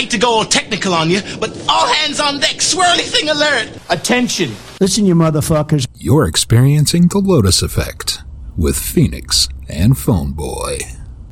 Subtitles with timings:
[0.00, 3.70] hate to go all technical on you, but all hands on deck, swirly thing alert.
[3.90, 4.50] Attention.
[4.80, 5.86] Listen, you motherfuckers.
[5.94, 8.22] You're experiencing the Lotus Effect
[8.56, 10.78] with Phoenix and Phone Boy.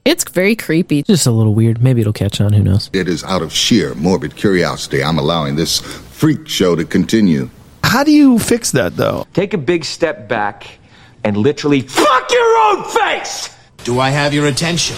[0.04, 1.02] It's very creepy.
[1.02, 1.82] Just a little weird.
[1.82, 2.52] Maybe it'll catch on.
[2.52, 2.90] Who knows?
[2.92, 7.50] It is out of sheer morbid curiosity I'm allowing this freak show to continue.
[7.84, 9.26] How do you fix that, though?
[9.32, 10.78] Take a big step back
[11.24, 13.54] and literally fuck your own face!
[13.84, 14.96] Do I have your attention?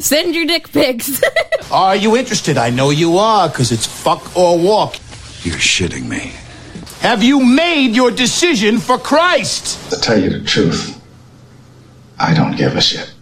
[0.00, 1.20] Send your dick pics.
[1.72, 2.56] Are you interested?
[2.56, 4.96] I know you are, because it's fuck or walk.
[5.42, 6.32] You're shitting me.
[7.00, 9.90] Have you made your decision for Christ?
[9.90, 11.00] To tell you the truth,
[12.18, 13.12] I don't give a shit.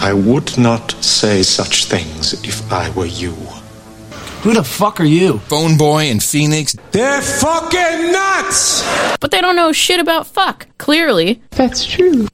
[0.00, 3.32] I would not say such things if I were you.
[4.42, 5.38] Who the fuck are you?
[5.48, 6.76] Phone Boy and Phoenix.
[6.90, 8.82] They're fucking nuts!
[9.20, 11.40] but they don't know shit about fuck, clearly.
[11.52, 12.26] That's true.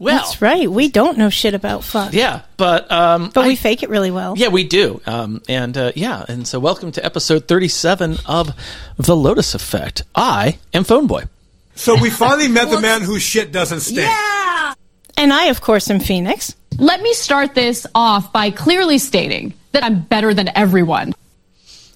[0.00, 0.70] Well, That's right.
[0.70, 2.12] We don't know shit about fuck.
[2.12, 4.34] yeah, but um, But I- we fake it really well.
[4.36, 5.00] Yeah, we do.
[5.06, 8.52] Um, and uh, yeah, and so welcome to episode 37 of
[8.96, 10.02] The Lotus Effect.
[10.14, 11.24] I am Phone Boy.
[11.74, 14.08] So we finally met the man whose shit doesn't stink.
[14.08, 14.74] Yeah.
[15.16, 16.54] And I, of course, am Phoenix.
[16.78, 21.12] Let me start this off by clearly stating that I'm better than everyone.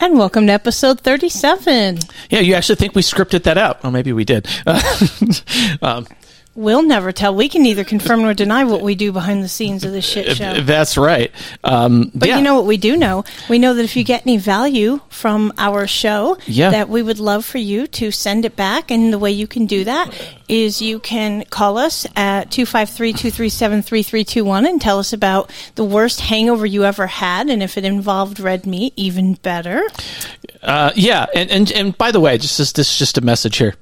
[0.01, 2.01] And welcome to episode 37.
[2.31, 3.81] Yeah, you actually think we scripted that out?
[3.85, 4.49] Well, maybe we did.
[5.83, 6.09] um,
[6.55, 7.35] We'll never tell.
[7.35, 10.37] We can neither confirm nor deny what we do behind the scenes of this shit
[10.37, 10.61] show.
[10.61, 11.31] that's right.
[11.65, 12.37] Um, But yeah.
[12.37, 13.25] you know what we do know?
[13.49, 16.69] We know that if you get any value from our show, Yeah.
[16.71, 18.91] that we would love for you to send it back.
[18.91, 20.13] And the way you can do that
[20.47, 26.85] is you can call us at 253-237-3321 and tell us about the worst hangover you
[26.85, 27.49] ever had.
[27.49, 29.83] And if it involved red meat, even better.
[30.63, 33.57] Uh, yeah, and, and and by the way, just this, this is just a message
[33.57, 33.75] here.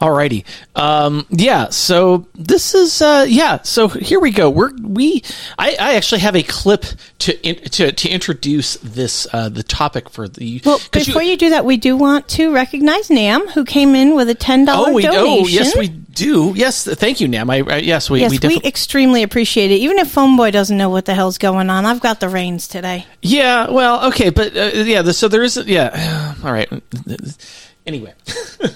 [0.00, 0.44] Alrighty.
[0.74, 1.68] Um, yeah.
[1.68, 3.60] So this is uh, yeah.
[3.62, 4.48] So here we go.
[4.48, 5.22] We're we.
[5.58, 6.86] I, I actually have a clip
[7.20, 10.62] to in, to to introduce this uh, the topic for the.
[10.64, 14.30] Well, before you, do that, we do want to recognize Nam, who came in with
[14.30, 15.44] a ten dollar oh we donation.
[15.44, 18.60] oh yes we do yes thank you Nam I, I yes we yes, we we,
[18.64, 19.76] extremely appreciate it.
[19.76, 22.66] Even if Phone Boy doesn't know what the hell's going on, I've got the reins
[22.66, 23.06] today.
[23.22, 26.68] yeah well okay but uh, yeah the, so there is yeah all right
[27.86, 28.14] anyway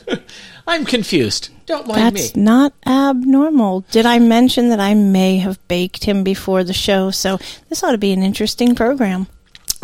[0.67, 2.21] I'm confused don't mind me.
[2.21, 3.83] That's me not abnormal.
[3.93, 7.13] Did I mention that I may have baked him before the show?
[7.13, 9.29] So this ought to be an interesting program.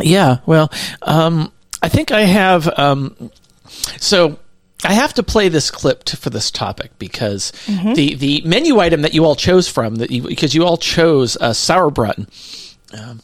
[0.01, 0.69] Yeah, well,
[1.01, 1.51] um,
[1.81, 2.67] I think I have.
[2.77, 3.31] Um,
[3.67, 4.37] so
[4.83, 7.95] I have to play this clip to, for this topic because Mhm.
[7.95, 11.35] the the menu item that you all chose from that you, because you all chose
[11.41, 12.27] uh, sauerbraten.
[12.93, 13.21] Um,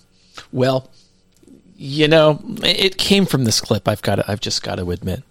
[0.51, 0.89] well,
[1.77, 3.87] you know, it came from this clip.
[3.87, 5.23] I've got to, I've just got to admit.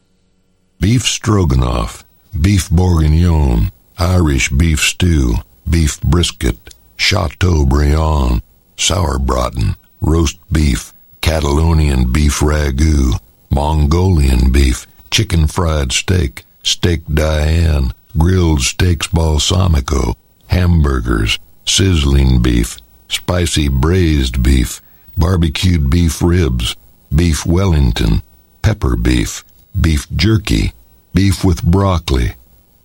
[0.81, 2.05] beef stroganoff,
[2.41, 5.37] beef bourguignon, Irish beef stew,
[5.69, 8.43] beef brisket, chateaubriand,
[8.77, 13.19] sauerbraten, roast beef, Catalonian beef ragout,
[13.51, 20.15] Mongolian beef, chicken fried steak, steak Diane, grilled steaks balsamico,
[20.47, 22.79] hamburgers, sizzling beef,
[23.09, 24.81] spicy braised beef,
[25.17, 26.75] barbecued beef ribs,
[27.15, 28.23] beef Wellington,
[28.63, 29.45] pepper beef,
[29.79, 30.73] beef jerky,
[31.13, 32.33] beef with broccoli,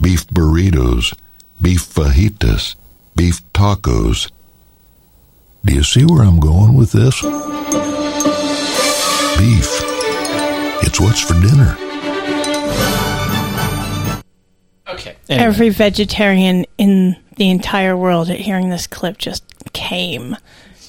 [0.02, 1.18] beef burritos,
[1.62, 2.76] beef fajitas,
[3.16, 4.30] beef tacos.
[5.64, 7.22] Do you see where I'm going with this?
[9.38, 9.82] Beef.
[10.84, 11.87] It's what's for dinner.
[14.90, 15.16] Okay.
[15.30, 20.36] Every vegetarian in the entire world at hearing this clip just came.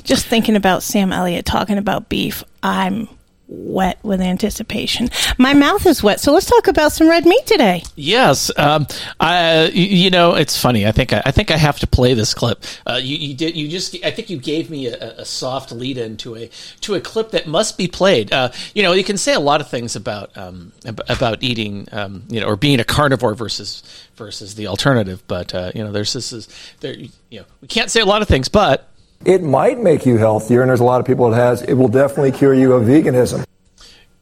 [0.04, 3.08] Just thinking about Sam Elliott talking about beef, I'm
[3.48, 5.08] wet with anticipation.
[5.38, 7.82] My mouth is wet, so let's talk about some red meat today.
[7.96, 8.86] Yes, um,
[9.18, 10.86] I, you know it's funny.
[10.86, 12.62] I think I, I think I have to play this clip.
[12.86, 13.56] Uh, you, you did.
[13.56, 13.96] You just.
[14.04, 16.50] I think you gave me a, a soft lead in to a
[16.82, 18.32] to a clip that must be played.
[18.32, 22.24] Uh, you know, you can say a lot of things about um, about eating, um,
[22.28, 23.82] you know, or being a carnivore versus
[24.16, 25.22] versus the alternative.
[25.26, 26.48] But uh, you know, there's this is
[26.80, 26.94] there.
[27.30, 28.88] You know, we can't say a lot of things, but
[29.24, 31.62] It might make you healthier, and there's a lot of people it has.
[31.62, 33.44] It will definitely cure you of veganism.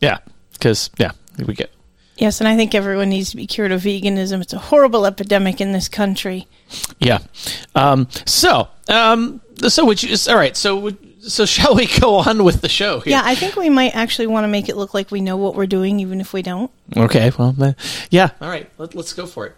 [0.00, 0.18] yeah,
[0.52, 1.12] because yeah,
[1.46, 1.70] we get
[2.18, 4.40] Yes, and I think everyone needs to be cured of veganism.
[4.40, 6.48] It's a horrible epidemic in this country.
[6.98, 7.18] Yeah.
[7.74, 10.16] Um, so, um, so would you?
[10.28, 10.56] All right.
[10.56, 13.00] So, would, so shall we go on with the show?
[13.00, 13.12] Here?
[13.12, 15.54] Yeah, I think we might actually want to make it look like we know what
[15.54, 16.70] we're doing, even if we don't.
[16.96, 17.30] Okay.
[17.38, 17.54] Well,
[18.10, 18.30] yeah.
[18.40, 18.70] All right.
[18.78, 19.54] Let, let's go for it.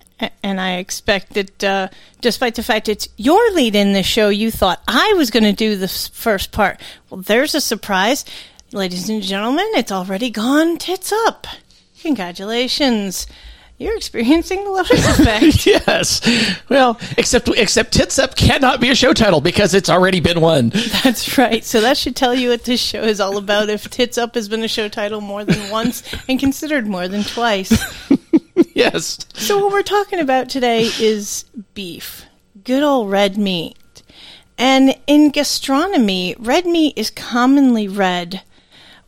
[0.00, 0.07] A-
[0.42, 1.88] And I expect that, uh,
[2.20, 5.52] despite the fact it's your lead in this show, you thought I was going to
[5.52, 6.80] do the first part.
[7.08, 8.24] Well, there's a surprise.
[8.72, 11.46] Ladies and gentlemen, it's already gone tits up.
[12.02, 13.26] Congratulations.
[13.78, 15.64] You're experiencing the Lotus Effect.
[15.64, 16.58] yes.
[16.68, 20.70] Well, except except tits up cannot be a show title because it's already been one.
[21.04, 21.64] That's right.
[21.64, 23.68] So that should tell you what this show is all about.
[23.68, 27.22] If Tits Up has been a show title more than once and considered more than
[27.22, 27.70] twice.
[28.74, 29.18] yes.
[29.34, 31.44] So what we're talking about today is
[31.74, 32.24] beef.
[32.64, 33.76] Good old red meat.
[34.56, 38.42] And in gastronomy, red meat is commonly red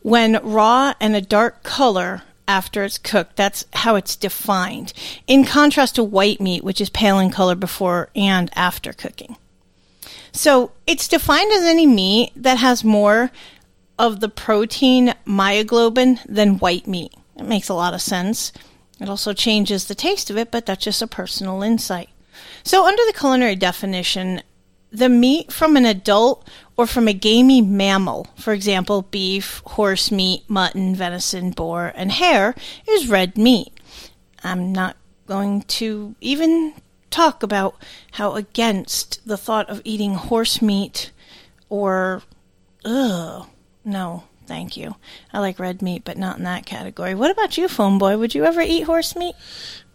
[0.01, 3.35] when raw and a dark color after it's cooked.
[3.35, 4.93] That's how it's defined.
[5.27, 9.35] In contrast to white meat, which is pale in color before and after cooking.
[10.31, 13.31] So it's defined as any meat that has more
[13.99, 17.13] of the protein myoglobin than white meat.
[17.37, 18.51] It makes a lot of sense.
[19.01, 22.09] It also changes the taste of it, but that's just a personal insight.
[22.63, 24.43] So, under the culinary definition,
[24.91, 30.43] the meat from an adult or from a gamey mammal, for example, beef, horse meat,
[30.47, 32.53] mutton, venison, boar, and hare,
[32.87, 33.79] is red meat.
[34.43, 36.73] I'm not going to even
[37.09, 37.75] talk about
[38.13, 41.11] how against the thought of eating horse meat
[41.69, 42.21] or,
[42.85, 43.47] ugh,
[43.83, 44.95] no, thank you.
[45.31, 47.15] I like red meat, but not in that category.
[47.15, 48.17] What about you, phone boy?
[48.17, 49.33] Would you ever eat horse meat?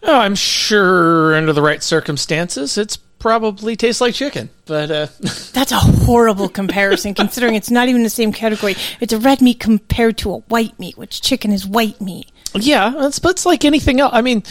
[0.02, 4.48] Oh, I'm sure under the right circumstances, it's probably tastes like chicken.
[4.64, 5.06] But uh,
[5.52, 8.76] That's a horrible comparison, considering it's not even the same category.
[8.98, 12.32] It's a red meat compared to a white meat, which chicken is white meat.
[12.54, 14.12] yeah, it's, but it's like anything else.
[14.14, 14.42] I mean,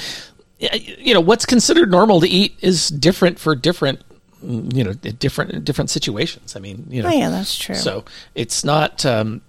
[0.60, 4.02] you know, what's considered normal to eat is different for different,
[4.44, 6.56] mm, you know, different different situations.
[6.56, 7.74] I mean, you know, Oh, yeah, that's true.
[7.76, 8.06] So
[8.36, 9.04] it's not.
[9.04, 9.42] Um,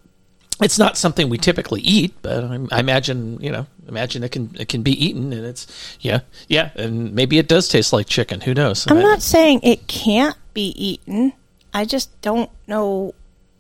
[0.62, 4.54] it's not something we typically eat, but I, I imagine you know, imagine it can
[4.58, 5.66] it can be eaten, and it's
[6.00, 8.40] yeah, yeah, and maybe it does taste like chicken.
[8.42, 8.86] Who knows?
[8.90, 11.32] I'm not saying it can't be eaten.
[11.74, 13.14] I just don't know,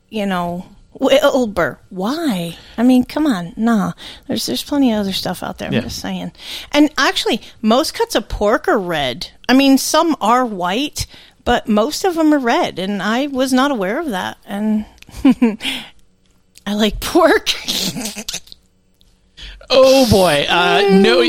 [0.08, 0.64] you know,
[0.94, 1.78] Wilbur.
[1.90, 2.56] Why?
[2.78, 3.92] I mean, come on, nah.
[4.26, 5.68] There's there's plenty of other stuff out there.
[5.68, 5.80] I'm Yeah.
[5.80, 6.32] just saying.
[6.72, 9.30] And actually, most cuts of pork are red.
[9.48, 11.06] I mean, some are white,
[11.44, 14.38] but most of them are red, and I was not aware of that.
[14.46, 14.86] And
[16.66, 17.54] I like pork.
[19.68, 21.22] Oh boy, uh, no,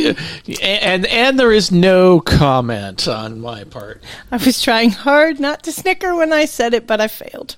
[0.61, 4.03] and and there is no comment on my part.
[4.31, 7.55] I was trying hard not to snicker when I said it, but I failed.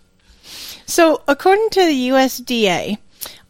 [0.85, 2.97] So, according to the USDA,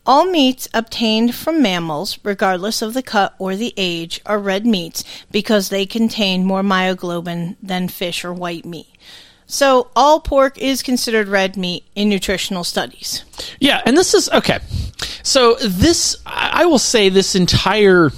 [0.05, 5.03] all meats obtained from mammals, regardless of the cut or the age, are red meats
[5.29, 8.89] because they contain more myoglobin than fish or white meat.
[9.51, 13.25] So, all pork is considered red meat in nutritional studies.
[13.59, 14.59] Yeah, and this is okay.
[15.23, 18.11] So this, I will say, this entire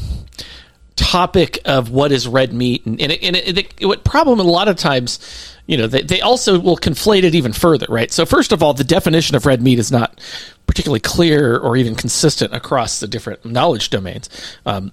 [0.97, 4.43] topic of what is red meat, and, and, it, and it, it, what problem a
[4.43, 5.19] lot of times,
[5.67, 8.11] you know, they, they also will conflate it even further, right?
[8.11, 10.19] So first of all, the definition of red meat is not
[10.67, 14.29] particularly clear or even consistent across the different knowledge domains.
[14.65, 14.91] Um,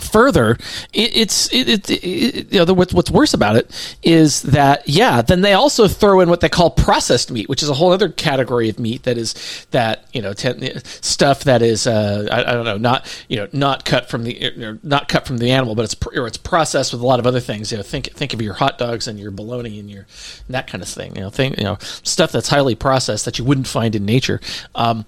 [0.00, 0.52] further
[0.92, 4.86] it, it's it, it, it, you know the, what's, what's worse about it is that
[4.88, 7.92] yeah then they also throw in what they call processed meat which is a whole
[7.92, 9.34] other category of meat that is
[9.70, 13.48] that you know ten, stuff that is uh, I, I don't know not you know
[13.52, 17.02] not cut from the not cut from the animal but it's or it's processed with
[17.02, 17.70] a lot of other things.
[17.70, 20.06] You know think think of your hot dogs and your bologna and your
[20.46, 21.14] and that kind of thing.
[21.16, 24.40] You know thing you know stuff that's highly processed that you wouldn't find in nature.
[24.74, 25.04] Um,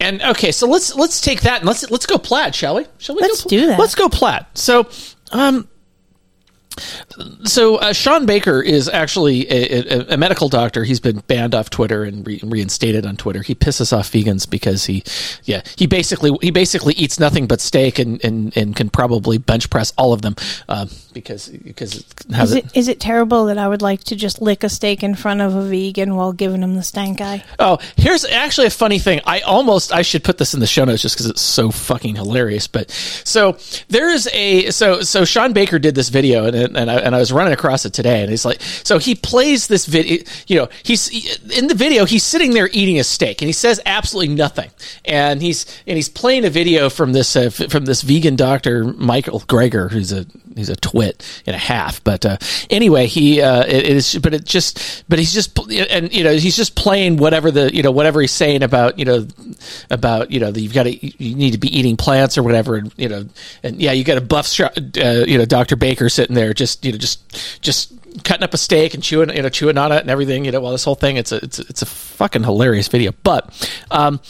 [0.00, 2.86] and okay so let's let's take that and let's let's go plaid shall we?
[2.98, 3.78] Shall we Let's go, do that.
[3.78, 4.21] let's go plaid
[4.54, 4.88] so
[5.32, 5.68] um
[7.44, 10.84] so uh, Shawn Baker is actually a, a, a medical doctor.
[10.84, 13.42] He's been banned off Twitter and re- reinstated on Twitter.
[13.42, 15.02] He pisses off vegans because he,
[15.44, 19.70] yeah, he basically he basically eats nothing but steak and, and, and can probably bench
[19.70, 20.36] press all of them
[20.68, 24.16] um, because because it has Is it is it terrible that I would like to
[24.16, 27.44] just lick a steak in front of a vegan while giving him the stank eye?
[27.58, 29.20] Oh, here's actually a funny thing.
[29.26, 32.16] I almost I should put this in the show notes just because it's so fucking
[32.16, 32.66] hilarious.
[32.66, 36.96] But so there is a so so Shawn Baker did this video and and I,
[36.96, 40.22] and I was running across it today, and he's like, so he plays this video.
[40.46, 41.08] You know, he's
[41.56, 42.04] in the video.
[42.04, 44.70] He's sitting there eating a steak, and he says absolutely nothing.
[45.04, 49.40] And he's and he's playing a video from this uh, from this vegan doctor Michael
[49.40, 50.26] Greger, who's a
[50.56, 52.02] he's a twit and a half.
[52.04, 52.36] But uh,
[52.70, 54.18] anyway, he uh, it, it is.
[54.18, 57.82] But it just but he's just and you know he's just playing whatever the you
[57.82, 59.26] know whatever he's saying about you know
[59.90, 62.76] about you know that you've got to you need to be eating plants or whatever,
[62.76, 63.24] and you know
[63.62, 64.70] and yeah, you got a buff uh,
[65.26, 65.76] you know Dr.
[65.76, 67.92] Baker sitting there just you know just just
[68.24, 70.44] cutting up a steak and chewing you know chewing on it and everything.
[70.44, 73.12] You know, well this whole thing it's a it's a, it's a fucking hilarious video,
[73.22, 73.50] but.
[73.90, 74.20] um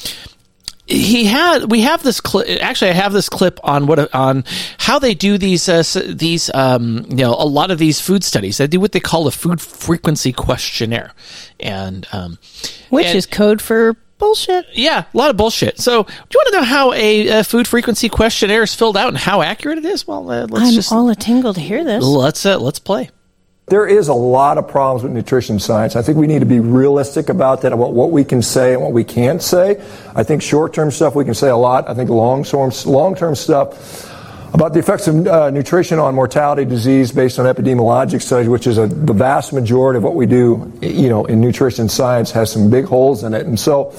[0.88, 4.42] he had we have this clip actually i have this clip on what on
[4.78, 8.58] how they do these uh, these um, you know a lot of these food studies
[8.58, 11.12] they do what they call a food frequency questionnaire
[11.60, 12.36] and um,
[12.90, 14.66] Which and- is code for bullshit.
[14.72, 17.66] yeah a lot of bullshit so do you want to know how a, uh food
[17.66, 20.92] frequency questionnaire is filled out and how accurate it is well uh, let's I'm just
[20.92, 22.04] all a tingle to hear this.
[22.04, 23.10] let's uh, let's play
[23.66, 25.96] There is a lot of problems with nutrition science.
[25.96, 28.82] I think we need to be realistic about that, about what we can say and
[28.82, 29.80] what we can't say.
[30.14, 31.88] I think short-term stuff we can say a lot.
[31.88, 33.72] I think long-term, long-term stuff
[34.54, 38.78] about the effects of uh, nutrition on mortality, disease, based on epidemiologic studies, which is
[38.78, 42.70] a, the vast majority of what we do, you know, in nutrition science, has some
[42.70, 43.46] big holes in it.
[43.46, 43.94] And so,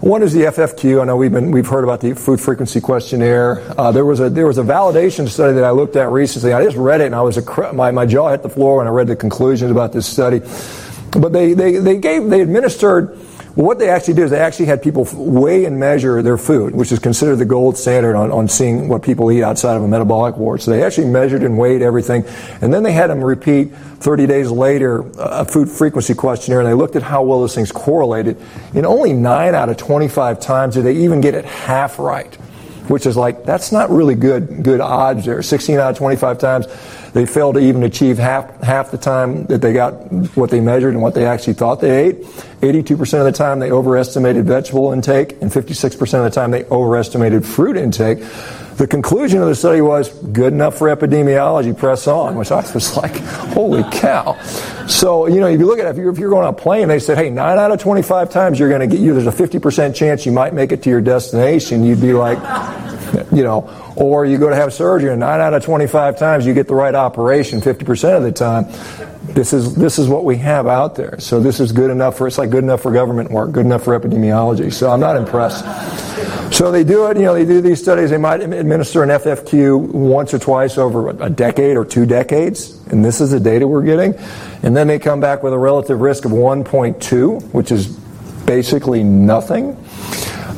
[0.00, 1.00] one is the FFQ.
[1.00, 3.62] I know we've been we've heard about the food frequency questionnaire.
[3.78, 6.52] Uh, there was a there was a validation study that I looked at recently.
[6.52, 8.86] I just read it and I was a, my my jaw hit the floor when
[8.86, 10.40] I read the conclusions about this study.
[11.18, 13.18] But they they they gave they administered.
[13.56, 16.74] Well, what they actually did is they actually had people weigh and measure their food,
[16.74, 19.88] which is considered the gold standard on, on seeing what people eat outside of a
[19.88, 20.60] metabolic ward.
[20.60, 22.24] So they actually measured and weighed everything.
[22.60, 26.74] And then they had them repeat 30 days later a food frequency questionnaire and they
[26.74, 28.36] looked at how well those things correlated.
[28.74, 32.36] And only 9 out of 25 times did they even get it half right,
[32.88, 35.42] which is like, that's not really good, good odds there.
[35.42, 36.66] 16 out of 25 times
[37.14, 39.92] they failed to even achieve half, half the time that they got
[40.36, 42.22] what they measured and what they actually thought they ate.
[42.60, 47.46] 82% of the time they overestimated vegetable intake and 56% of the time they overestimated
[47.46, 48.18] fruit intake.
[48.76, 52.96] The conclusion of the study was good enough for epidemiology, press on, which I was
[52.98, 53.16] like,
[53.52, 54.36] holy cow.
[54.88, 56.56] So, you know, if you look at it, if you're, if you're going on a
[56.56, 59.28] plane, they said, hey, 9 out of 25 times you're going to get you, there's
[59.28, 61.84] a 50% chance you might make it to your destination.
[61.84, 62.38] You'd be like,
[63.34, 66.54] you know, or you go to have surgery and 9 out of 25 times you
[66.54, 68.66] get the right operation 50% of the time.
[69.32, 71.18] This is, this is what we have out there.
[71.18, 73.84] So this is good enough for, it's like good enough for government work, good enough
[73.84, 74.72] for epidemiology.
[74.72, 75.64] So I'm not impressed.
[76.54, 78.10] So they do it, you know, they do these studies.
[78.10, 82.80] They might administer an FFQ once or twice over a decade or two decades.
[82.88, 84.14] And this is the data we're getting.
[84.62, 87.88] And then they come back with a relative risk of 1.2, which is
[88.46, 89.76] basically nothing.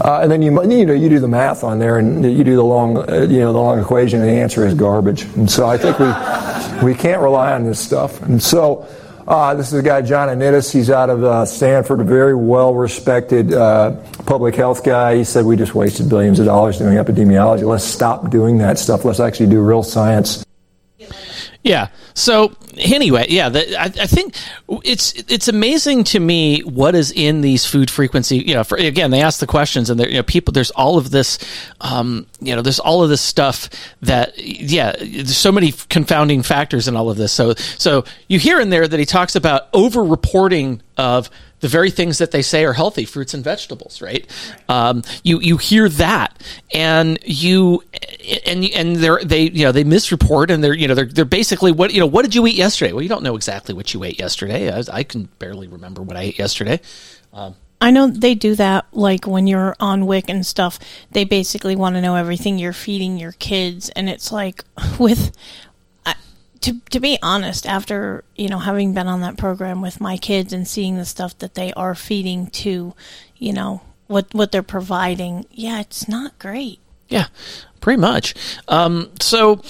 [0.00, 2.57] Uh, and then you you know you do the math on there and you do
[2.57, 5.23] the long uh, you know the long equation and the answer is garbage.
[5.37, 8.21] And so I think we we can't rely on this stuff.
[8.23, 8.87] And so
[9.26, 10.73] uh, this is a guy John Ioannidis.
[10.73, 15.17] He's out of uh, Stanford, a very well respected uh, public health guy.
[15.17, 17.62] He said we just wasted billions of dollars doing epidemiology.
[17.62, 19.05] Let's stop doing that stuff.
[19.05, 20.46] Let's actually do real science.
[21.66, 21.88] Yeah.
[22.14, 24.37] So anyway, yeah, the, I, I think
[24.85, 28.38] it's it's amazing to me what is in these food frequency.
[28.38, 30.52] You know, for, again, they ask the questions, and there, you know, people.
[30.52, 31.38] There's all of this,
[31.80, 33.68] um, you know, there's all of this stuff
[34.02, 37.32] that, yeah, there's so many confounding factors in all of this.
[37.32, 41.28] So, so you hear in there that he talks about over-reporting of
[41.61, 44.27] the very things that they say are healthy, fruits and vegetables, right?
[44.69, 46.43] Um, you you hear that,
[46.75, 47.83] and you
[48.47, 51.73] and and they're they you know they misreport, and they're you know they're they're basically
[51.73, 52.93] what you know what did you eat yesterday?
[52.93, 54.73] Well, you don't know exactly what you ate yesterday.
[54.73, 56.81] I, I can barely remember what I ate yesterday.
[57.33, 60.79] Um, I know they do that like when you're on WIC and stuff.
[61.11, 64.65] They basically want to know everything you're feeding your kids, and it's like
[64.99, 65.33] with
[66.66, 70.52] to to be honest, after you know having been on that program with my kids
[70.52, 72.92] and seeing the stuff that they are feeding to,
[73.37, 76.80] you know what what they're providing, yeah, it's not great.
[77.08, 77.26] Yeah,
[77.80, 78.35] pretty much.
[78.68, 79.62] Um, so.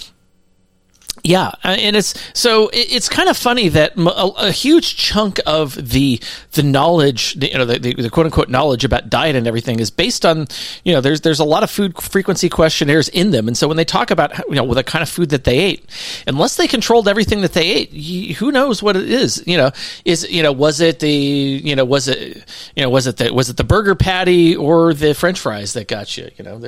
[1.26, 6.21] Yeah, uh, and it's so it's kind of funny that a huge chunk of the
[6.52, 9.90] the knowledge, the, you know, the, the, quote unquote knowledge about diet and everything is
[9.90, 10.47] based on,
[10.85, 13.76] you know, there's there's a lot of food frequency questionnaires in them, and so when
[13.76, 15.90] they talk about you know the kind of food that they ate,
[16.28, 17.90] unless they controlled everything that they ate,
[18.37, 19.42] who knows what it is?
[19.49, 19.73] You know,
[20.04, 22.45] is you know was it the you know was it
[22.76, 25.88] you know was it the was it the burger patty or the French fries that
[25.88, 26.30] got you?
[26.37, 26.61] You know,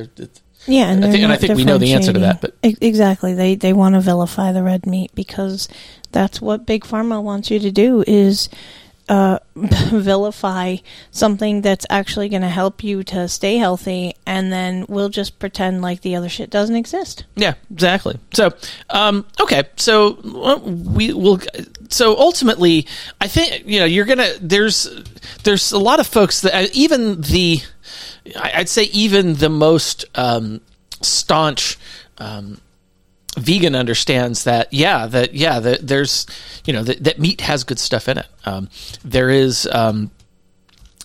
[0.67, 2.55] Yeah, and, I think, and I think we know the answer to that, but.
[2.62, 5.69] Exactly, they they want to vilify the red meat because
[6.12, 8.49] that's what big pharma wants you to do is
[9.09, 10.77] uh, vilify
[11.11, 15.83] something that's actually going to help you to stay healthy, and then we'll just pretend
[15.83, 17.25] like the other shit doesn't exist.
[17.35, 18.19] Yeah, exactly.
[18.33, 18.53] So,
[18.91, 21.41] um, okay, so well, we will.
[21.88, 22.87] So ultimately,
[23.21, 24.33] I think you know you're gonna.
[24.41, 24.88] There's
[25.45, 27.61] there's a lot of folks that uh, even the,
[28.37, 30.61] I'd say even the most um,
[31.00, 31.78] staunch.
[32.18, 32.61] Um,
[33.37, 36.26] vegan understands that yeah that yeah that there's
[36.64, 38.68] you know that, that meat has good stuff in it um,
[39.04, 40.11] there is um,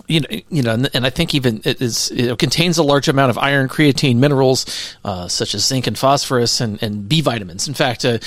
[0.08, 3.30] you know, you know, and, I think even it is it contains a large amount
[3.30, 4.66] of iron, creatine, minerals
[5.06, 7.68] uh, such as zinc and phosphorus, and, and B vitamins.
[7.68, 8.18] In fact, uh,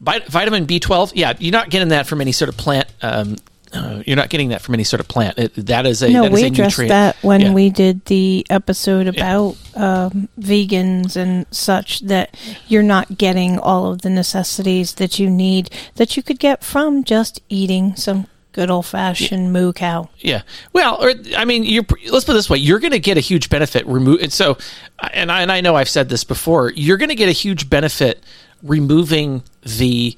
[0.00, 2.88] vitamin B twelve, yeah, you're not getting that from any sort of plant.
[3.02, 3.36] Um,
[3.72, 5.38] uh, you're not getting that from any sort of plant.
[5.38, 6.88] It, that is a no, that is we addressed nutrient.
[6.90, 7.52] that when Yeah.
[7.52, 12.00] we did the episode about um, vegans and such.
[12.00, 12.36] That
[12.68, 17.04] you're not getting all of the necessities that you need that you could get from
[17.04, 20.08] just eating some good old fashioned moo cow.
[20.18, 20.42] Yeah.
[20.72, 23.20] Well, or I mean, you're let's put it this way: you're going to get a
[23.20, 23.86] huge benefit.
[23.86, 24.58] Remove and so,
[25.12, 26.72] and I and I know I've said this before.
[26.72, 28.22] You're going to get a huge benefit
[28.64, 30.16] removing the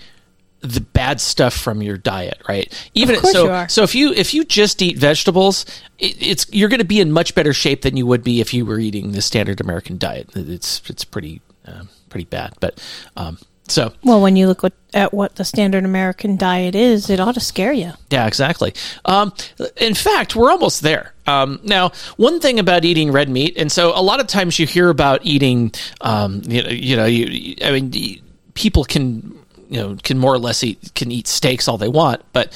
[0.62, 2.73] the bad stuff from your diet, right?
[2.95, 5.64] Even so, so if you if you just eat vegetables,
[5.99, 8.54] it, it's you're going to be in much better shape than you would be if
[8.54, 10.31] you were eating the standard American diet.
[10.35, 12.83] It's it's pretty um, pretty bad, but
[13.16, 13.38] um,
[13.69, 17.35] so Well, when you look what, at what the standard American diet is, it ought
[17.35, 17.92] to scare you.
[18.11, 18.75] Yeah, exactly.
[19.04, 19.33] Um,
[19.76, 21.14] in fact, we're almost there.
[21.26, 24.66] Um, now, one thing about eating red meat, and so a lot of times you
[24.66, 28.21] hear about eating, um, you know, you know, you, I mean,
[28.54, 29.38] people can,
[29.73, 32.52] you know, can more or less eat can eat steaks all they want, but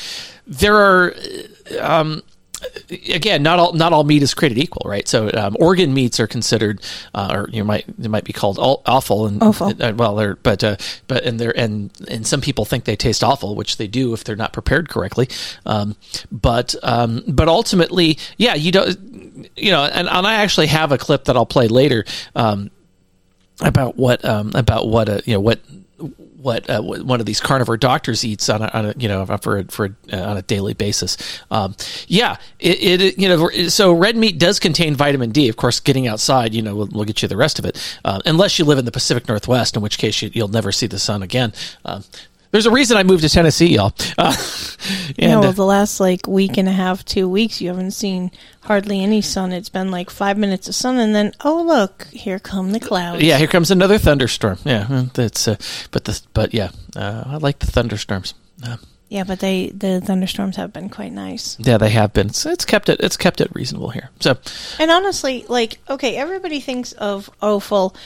[0.46, 1.14] there are.
[1.80, 2.22] Um,
[2.90, 5.06] Again, not all not all meat is created equal, right?
[5.06, 6.80] So, um, organ meats are considered,
[7.14, 9.74] uh, or you might they might be called offal, and Awful.
[9.78, 13.22] uh, well, they're but uh, but and they're and and some people think they taste
[13.22, 15.28] awful, which they do if they're not prepared correctly.
[15.66, 15.96] Um,
[16.32, 20.98] but um, but ultimately, yeah, you don't, you know, and, and I actually have a
[20.98, 22.70] clip that I'll play later um,
[23.60, 25.60] about what um, about what uh, you know what
[25.98, 29.58] what uh, one of these carnivore doctors eats on a, on a you know for
[29.58, 31.16] a, for a, uh, on a daily basis.
[31.50, 31.74] Um,
[32.06, 35.48] yeah, it, it you know so red meat does contain vitamin D.
[35.48, 38.20] Of course, getting outside you know will, will get you the rest of it, uh,
[38.26, 40.98] unless you live in the Pacific Northwest, in which case you, you'll never see the
[40.98, 41.52] sun again.
[41.84, 42.04] Um,
[42.50, 43.92] there's a reason I moved to Tennessee, y'all.
[44.18, 44.34] Uh,
[45.16, 47.92] You know, and, uh, the last like week and a half, two weeks, you haven't
[47.92, 49.52] seen hardly any sun.
[49.52, 53.22] It's been like five minutes of sun, and then oh look, here come the clouds.
[53.22, 54.58] yeah, here comes another thunderstorm.
[54.64, 55.56] Yeah, that's uh,
[55.90, 58.34] but the but yeah, uh, I like the thunderstorms.
[58.62, 58.76] Uh,
[59.08, 61.56] Yeah, but they the thunderstorms have been quite nice.
[61.58, 62.32] yeah, they have been.
[62.32, 63.00] So it's kept it.
[63.00, 64.10] It's kept it reasonable here.
[64.20, 64.36] So
[64.78, 67.96] And honestly, like, okay, everybody thinks of offal.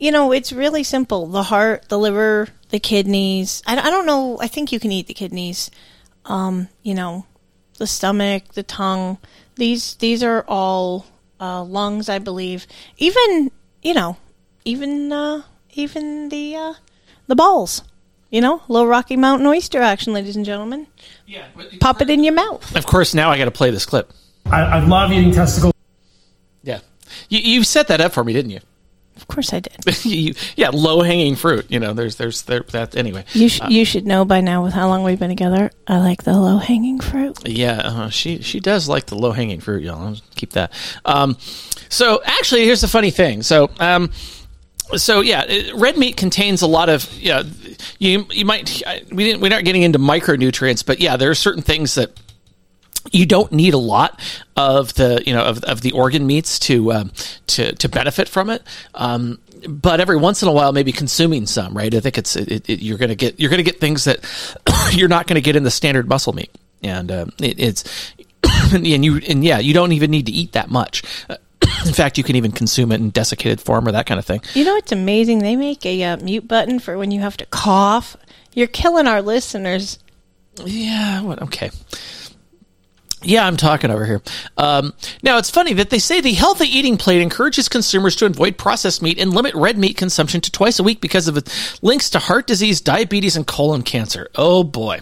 [0.00, 1.26] You know, it's really simple.
[1.26, 3.62] The heart, the liver, the kidneys.
[3.66, 4.38] I, I don't know.
[4.40, 5.70] I think you can eat the kidneys.
[6.24, 7.26] Um, you know,
[7.76, 9.18] the stomach, the tongue.
[9.56, 11.04] These these are all
[11.38, 12.66] uh, lungs, I believe.
[12.96, 13.50] Even
[13.82, 14.16] you know,
[14.64, 15.42] even uh,
[15.74, 16.74] even the uh,
[17.26, 17.82] the balls.
[18.30, 20.86] You know, little Rocky Mountain oyster action, ladies and gentlemen.
[21.26, 21.44] Yeah,
[21.78, 22.74] pop it in your mouth.
[22.74, 24.10] of course now I got to play this clip.
[24.46, 25.74] I, I love eating testicles.
[26.62, 26.80] Yeah,
[27.28, 28.60] you you set that up for me, didn't you?
[29.20, 29.74] Of course, I did.
[30.04, 31.66] you, yeah, low hanging fruit.
[31.70, 33.24] You know, there's there's there that anyway.
[33.34, 35.70] You sh- Uh, you should know by now with how long we've been together.
[35.86, 37.46] I like the low hanging fruit.
[37.48, 40.00] Yeah, uh, she she does like the low hanging fruit, y'all.
[40.08, 40.72] I'll keep that.
[41.04, 41.36] Um,
[41.88, 43.42] so actually, here's the funny thing.
[43.42, 43.70] So.
[43.78, 44.10] Um,
[44.96, 47.44] so yeah, it- red meat contains a lot of yeah.
[48.00, 51.62] You you might we didn't we're not getting into micronutrients, but yeah, there are certain
[51.62, 52.10] things that
[53.12, 54.20] you don't need a lot
[54.56, 57.12] of the you know of, of the organ meats to um,
[57.48, 58.62] to to benefit from it.
[58.94, 61.94] Um, but every once in a while, maybe consuming some, right?
[61.94, 64.20] I think it's it, it, you're gonna get you're gonna get things that
[64.92, 66.50] you're not gonna get in the standard muscle meat,
[66.82, 68.14] and um, it, it's
[68.72, 71.02] and you and yeah, you don't even need to eat that much.
[71.28, 71.36] Uh,
[71.86, 74.40] in fact, you can even consume it in desiccated form or that kind of thing.
[74.54, 75.40] You know what's amazing?
[75.40, 78.16] They make a uh, mute button for when you have to cough.
[78.54, 79.98] You're killing our listeners.
[80.64, 81.42] Yeah, what?
[81.42, 81.70] Okay.
[83.22, 84.22] Yeah, I'm talking over here.
[84.56, 88.56] Um, now, it's funny that they say the healthy eating plate encourages consumers to avoid
[88.56, 92.08] processed meat and limit red meat consumption to twice a week because of its links
[92.10, 94.28] to heart disease, diabetes, and colon cancer.
[94.36, 95.00] Oh boy.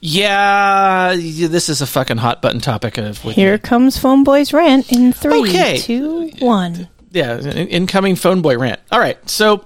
[0.00, 2.98] Yeah, this is a fucking hot button topic.
[2.98, 5.76] Of Here comes Phone Boy's rant in three, Okay.
[5.78, 6.88] two, one.
[7.10, 8.80] yeah, incoming phone boy rant.
[8.90, 9.64] All right, so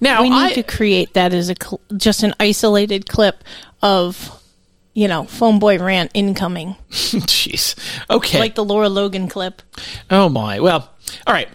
[0.00, 3.42] now we need I to create that as a cl- just an isolated clip
[3.82, 4.30] of,
[4.96, 7.74] you know, Phone Boy rant incoming, jeez.
[8.08, 9.60] Okay, like the Lara Logan clip.
[10.10, 10.58] Oh my.
[10.58, 10.90] Well,
[11.26, 11.50] all right.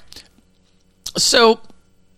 [1.17, 1.59] So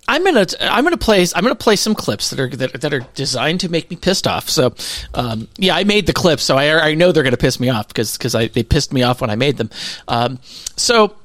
[0.06, 3.08] I'm gonna I'm gonna play I'm gonna play some clips that are that, that are
[3.16, 4.50] designed to make me pissed off.
[4.50, 4.76] So,
[5.14, 7.88] um, yeah, I made the clips, so I, I know they're gonna piss me off
[7.88, 9.70] because because I they pissed me off when I made them.
[10.10, 10.40] Um,
[10.76, 11.16] so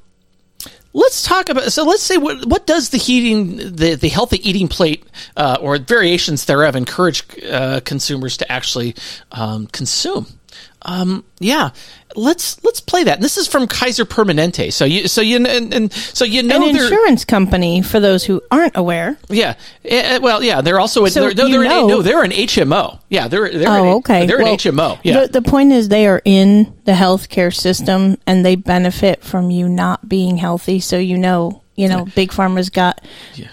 [0.92, 4.68] let's talk about so let's say what what does the heating the the healthy eating
[4.68, 5.04] plate
[5.36, 8.94] uh, or variations thereof encourage uh, consumers to actually
[9.32, 10.26] um, consume
[10.88, 11.70] um, yeah
[12.16, 15.92] let's let's play that this is from kaiser permanente so you so you and, and
[15.92, 19.18] so you know An insurance company, for those who aren't aware.
[19.28, 23.00] yeah eh, well yeah they're also So they're, they're, they're an, no they're an hmo
[23.10, 24.26] yeah they're they're oh, an, okay.
[24.26, 28.16] they're Well, an hmo yeah The, the point is, they are in the healthcare system,
[28.26, 30.80] and they benefit from you not being healthy.
[30.80, 33.04] So you know, you know, big pharma's got,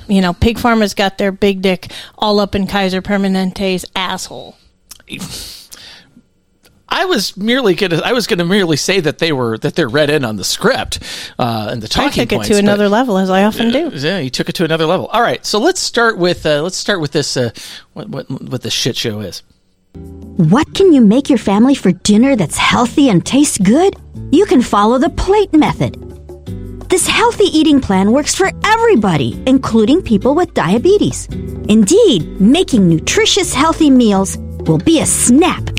[0.08, 4.56] you know, pig pharma's got their big dick all up in Kaiser Permanente's asshole.
[6.96, 10.10] I was merely gonna I was gonna merely say that they were that they're read
[10.10, 11.00] in on the script
[11.38, 13.92] uh, and the talking I took it to but- another level, as I often do.
[13.94, 15.08] Yeah, you took it to another level.
[15.08, 17.52] All right, so let's start with uh, let's start with this uh,
[17.92, 19.44] what what what this shit show is.
[20.38, 23.98] What can you make your family for dinner that's healthy and tastes good?
[24.32, 25.96] You can follow the plate method.
[26.90, 31.28] This healthy eating plan works for everybody, including people with diabetes.
[31.68, 35.75] Indeed, making nutritious, healthy meals will be a snap.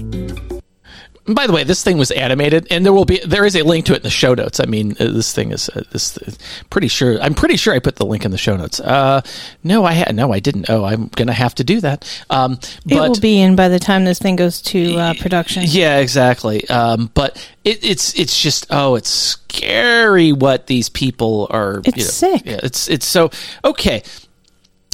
[1.27, 3.63] And by the way, this thing was animated, and there will be there is a
[3.63, 4.61] link to it in the show notes.
[4.61, 6.17] I mean, uh, this thing is uh, this.
[6.19, 6.31] uh,
[6.71, 8.81] Pretty sure I'm pretty sure I put the link in the show notes.
[8.81, 9.23] Uh,
[9.65, 10.71] no, I had no, I didn't.
[10.71, 12.05] Oh, I'm gonna have to do that.
[12.31, 15.65] Um, it but will be in by the time this thing goes to uh, production.
[15.67, 16.69] Yeah, exactly.
[16.69, 21.81] Um, but it, it's it's just oh, it's scary what these people are.
[21.85, 22.43] It's you know, sick.
[22.47, 23.31] Yeah, it's it's so
[23.65, 24.03] okay.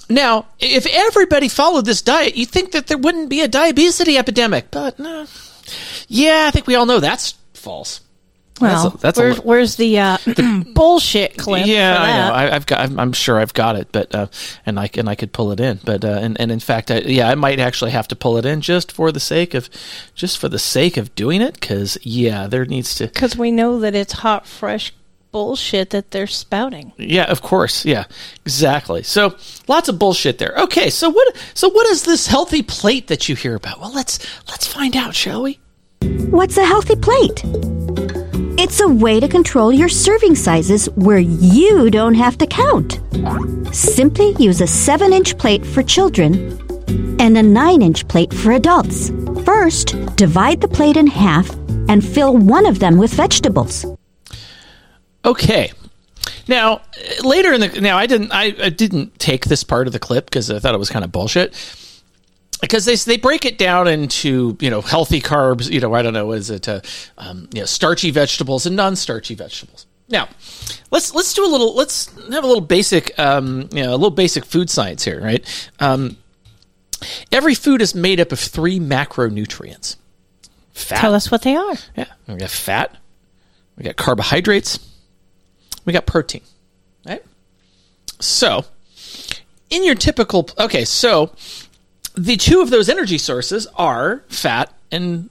[0.08, 4.70] Now, if everybody followed this diet, you think that there wouldn't be a diabetes epidemic,
[4.70, 5.26] but no.
[6.12, 8.00] Yeah, I think we all know that's false.
[8.60, 10.18] Well, that's a, that's where, li- where's the, uh,
[10.74, 11.66] bullshit clip?
[11.66, 12.34] yeah, for I know.
[12.34, 12.80] I, I've got.
[12.80, 14.26] I'm, I'm sure I've got it, but uh,
[14.66, 16.98] and I and I could pull it in, but uh, and and in fact, I,
[16.98, 19.70] yeah, I might actually have to pull it in just for the sake of,
[20.14, 23.06] just for the sake of doing it, because yeah, there needs to.
[23.06, 24.92] Because we know that it's hot, fresh
[25.32, 26.92] bullshit that they're spouting.
[26.98, 27.86] Yeah, of course.
[27.86, 28.04] Yeah,
[28.44, 29.02] exactly.
[29.02, 29.34] So
[29.66, 30.54] lots of bullshit there.
[30.58, 31.36] Okay, so what?
[31.54, 33.80] So what is this healthy plate that you hear about?
[33.80, 35.58] Well, let's let's find out, shall we?
[36.02, 37.42] What's a healthy plate?
[38.58, 43.00] It's a way to control your serving sizes where you don't have to count.
[43.72, 46.58] Simply use a 7 inch plate for children
[47.20, 49.10] and a 9 inch plate for adults.
[49.44, 51.50] First, divide the plate in half
[51.88, 53.86] and fill one of them with vegetables.
[55.24, 55.72] Okay.
[56.48, 56.82] Now,
[57.22, 60.26] later in the now, I didn't I, I didn't take this part of the clip
[60.26, 61.54] because I thought it was kind of bullshit.
[62.62, 66.14] Because they they break it down into you know healthy carbs, you know I don't
[66.14, 66.80] know is it uh,
[67.18, 69.86] um, you know starchy vegetables and non-starchy vegetables.
[70.08, 70.28] Now,
[70.90, 74.10] let's let's do a little let's have a little basic um, you know a little
[74.10, 75.44] basic food science here, right?
[75.80, 76.16] Um,
[77.32, 79.96] every food is made up of three macronutrients.
[80.72, 80.98] Fat.
[81.00, 81.74] Tell us what they are.
[81.96, 82.96] Yeah, we got fat,
[83.76, 84.78] we got carbohydrates,
[85.84, 86.42] we got protein.
[87.04, 87.24] Right.
[88.20, 88.66] So,
[89.68, 91.34] in your typical okay, so
[92.14, 95.30] the two of those energy sources are fat and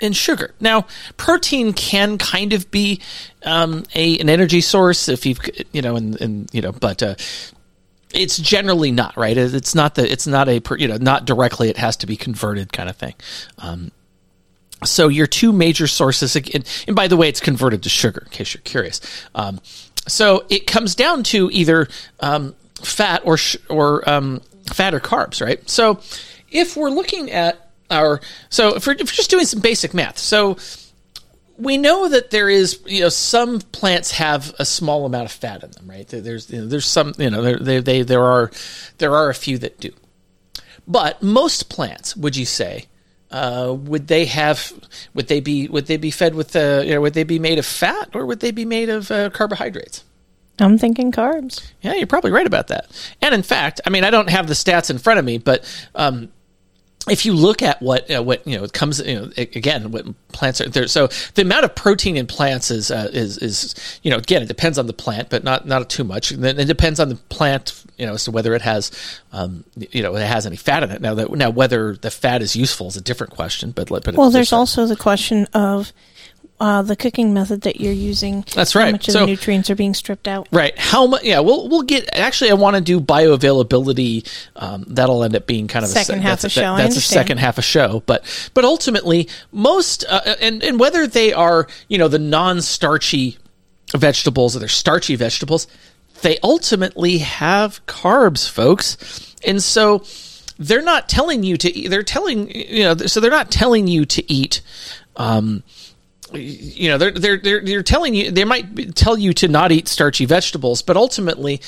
[0.00, 0.54] and sugar.
[0.60, 3.00] Now, protein can kind of be
[3.44, 5.40] um, a an energy source if you've
[5.72, 7.14] you know and, and you know, but uh,
[8.12, 9.36] it's generally not right.
[9.36, 11.68] It's not the it's not a you know not directly.
[11.70, 13.14] It has to be converted kind of thing.
[13.58, 13.90] Um,
[14.84, 18.30] so your two major sources, and, and by the way, it's converted to sugar in
[18.30, 19.00] case you're curious.
[19.34, 19.60] Um,
[20.08, 24.08] so it comes down to either um, fat or sh- or
[24.66, 25.68] fat or carbs, right?
[25.68, 26.00] So
[26.50, 30.18] if we're looking at our so if we're, if we're just doing some basic math,
[30.18, 30.56] so
[31.58, 35.62] we know that there is you know some plants have a small amount of fat
[35.62, 36.06] in them, right?
[36.08, 38.50] There's you know, there's some you know there they, they there are
[38.98, 39.92] there are a few that do,
[40.86, 42.86] but most plants, would you say?
[43.30, 44.72] Uh, would they have?
[45.14, 45.66] Would they be?
[45.68, 46.54] Would they be fed with?
[46.54, 49.10] Uh, you know, would they be made of fat or would they be made of
[49.10, 50.04] uh, carbohydrates?
[50.58, 51.72] I'm thinking carbs.
[51.80, 52.86] Yeah, you're probably right about that.
[53.20, 55.64] And in fact, I mean, I don't have the stats in front of me, but
[55.94, 56.28] um,
[57.08, 60.06] if you look at what uh, what you know it comes you know again what
[60.28, 64.10] plants are there so the amount of protein in plants is uh, is is you
[64.10, 66.66] know again it depends on the plant but not not too much and then it
[66.66, 68.90] depends on the plant you know as to whether it has
[69.32, 72.40] um, you know it has any fat in it now that now whether the fat
[72.40, 75.92] is useful is a different question but but Well, there's also the question of
[76.62, 78.44] uh, the cooking method that you're using.
[78.54, 78.84] That's right.
[78.84, 80.46] How much of So- the nutrients are being stripped out?
[80.52, 80.78] Right.
[80.78, 81.24] How much?
[81.24, 81.40] Yeah.
[81.40, 82.08] We'll we'll get.
[82.16, 84.28] Actually, I want to do bioavailability.
[84.54, 86.96] Um, that'll end up being kind of Second a, half that's a show, I that's
[86.96, 88.04] a second half a show.
[88.06, 93.38] But but ultimately, most uh, and and whether they are you know the non-starchy
[93.96, 95.66] vegetables or they're starchy vegetables,
[96.22, 99.34] they ultimately have carbs, folks.
[99.44, 100.04] And so
[100.60, 104.04] they're not telling you to eat, they're telling, you know, so they're not telling you
[104.04, 104.60] to eat,
[105.16, 105.64] um,
[106.34, 109.88] you know, they're, they're, they're, they're telling you, they might tell you to not eat
[109.88, 111.60] starchy vegetables, but ultimately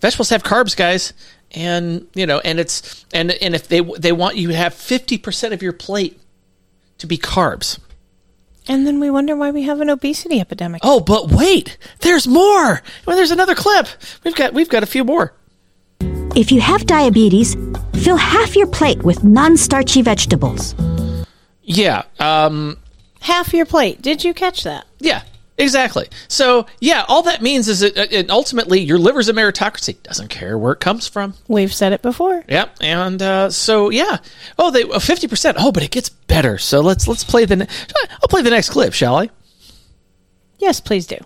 [0.00, 1.12] vegetables have carbs, guys.
[1.52, 5.52] And, you know, and it's, and, and if they, they want you to have 50%
[5.52, 6.20] of your plate
[6.98, 7.78] to be carbs.
[8.66, 10.80] And then we wonder why we have an obesity epidemic.
[10.84, 12.82] Oh, but wait, there's more.
[13.06, 13.86] Well, there's another clip.
[14.24, 15.34] We've got we've got a few more.
[16.34, 17.54] If you have diabetes,
[18.02, 20.74] fill half your plate with non starchy vegetables.
[21.62, 22.04] Yeah.
[22.18, 22.78] Um,
[23.24, 24.00] Half your plate.
[24.02, 24.86] Did you catch that?
[25.00, 25.22] yeah.
[25.56, 26.08] Exactly.
[26.26, 30.02] So yeah, all that means is that uh, ultimately your liver's a meritocracy.
[30.02, 31.34] Doesn't care where it comes from.
[31.46, 32.42] We've said it before.
[32.48, 32.78] Yep.
[32.80, 34.16] And uh, so yeah.
[34.58, 35.56] Oh, they fifty percent.
[35.60, 36.58] Oh, but it gets better.
[36.58, 37.54] So let's let's play the.
[37.54, 37.68] Ne-
[38.20, 39.30] I'll play the next clip, shall I?
[40.58, 41.18] Yes, please do.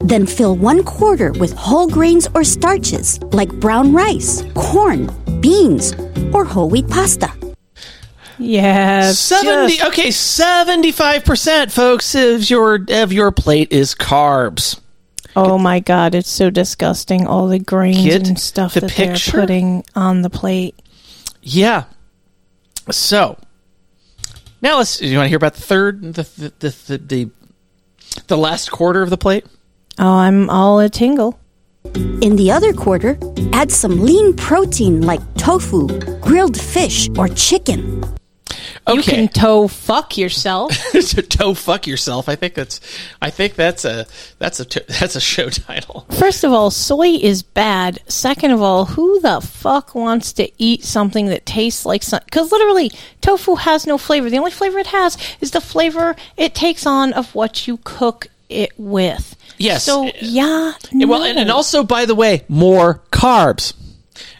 [0.00, 5.06] Then fill one quarter with whole grains or starches like brown rice, corn,
[5.40, 5.94] beans,
[6.32, 7.30] or whole wheat pasta.
[8.38, 9.18] Yes.
[9.18, 9.82] Seventy.
[9.82, 14.80] Okay, seventy-five percent, folks, of your of your plate is carbs.
[15.36, 17.26] Oh my god, it's so disgusting.
[17.26, 19.32] All the grains Get and stuff the that picture?
[19.32, 20.80] they're putting on the plate.
[21.42, 21.84] Yeah.
[22.90, 23.38] So
[24.62, 24.98] now let's.
[24.98, 27.30] Do You want to hear about the third, the the the the, the,
[28.28, 29.44] the last quarter of the plate?
[29.98, 31.38] Oh, I'm all a tingle.
[31.94, 33.18] In the other quarter,
[33.52, 35.86] add some lean protein like tofu,
[36.20, 38.02] grilled fish, or chicken.
[38.86, 40.70] You can toe fuck yourself.
[40.92, 42.28] to toe fuck yourself.
[42.28, 42.80] I think that's.
[43.22, 44.06] I think that's a
[44.38, 46.06] that's a that's a show title.
[46.18, 48.00] First of all, soy is bad.
[48.08, 52.20] Second of all, who the fuck wants to eat something that tastes like some?
[52.26, 52.90] Because literally,
[53.22, 54.28] tofu has no flavor.
[54.28, 58.26] The only flavor it has is the flavor it takes on of what you cook
[58.50, 59.34] it with.
[59.56, 59.84] Yes.
[59.84, 60.72] So yeah.
[60.92, 63.72] Eh, well, and, and also, by the way, more carbs.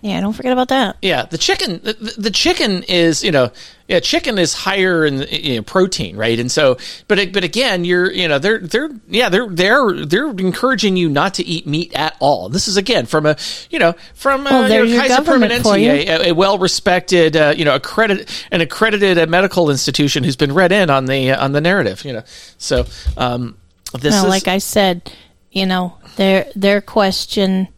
[0.03, 0.97] yeah, don't forget about that.
[1.01, 1.81] Yeah, the chicken.
[1.83, 3.51] The- the chicken is you know,
[3.87, 6.39] yeah, chicken is higher in you know, protein, right?
[6.39, 10.31] And so, but it- but again, you're you know, they're they're yeah, they're they're they're
[10.31, 12.49] encouraging you not to eat meat at all.
[12.49, 13.37] This is again from a
[13.69, 15.91] you know from Well, uh, there's you know, Kaiser government for you.
[15.91, 20.37] Permanente, a, a well respected uh, you know accredited an accredited uh, medical institution who's
[20.37, 22.05] been read in on the uh, on the narrative.
[22.05, 22.23] You know,
[22.57, 22.87] so
[23.19, 23.59] um,
[23.93, 25.13] this no, is like I said,
[25.53, 27.69] you know, their their question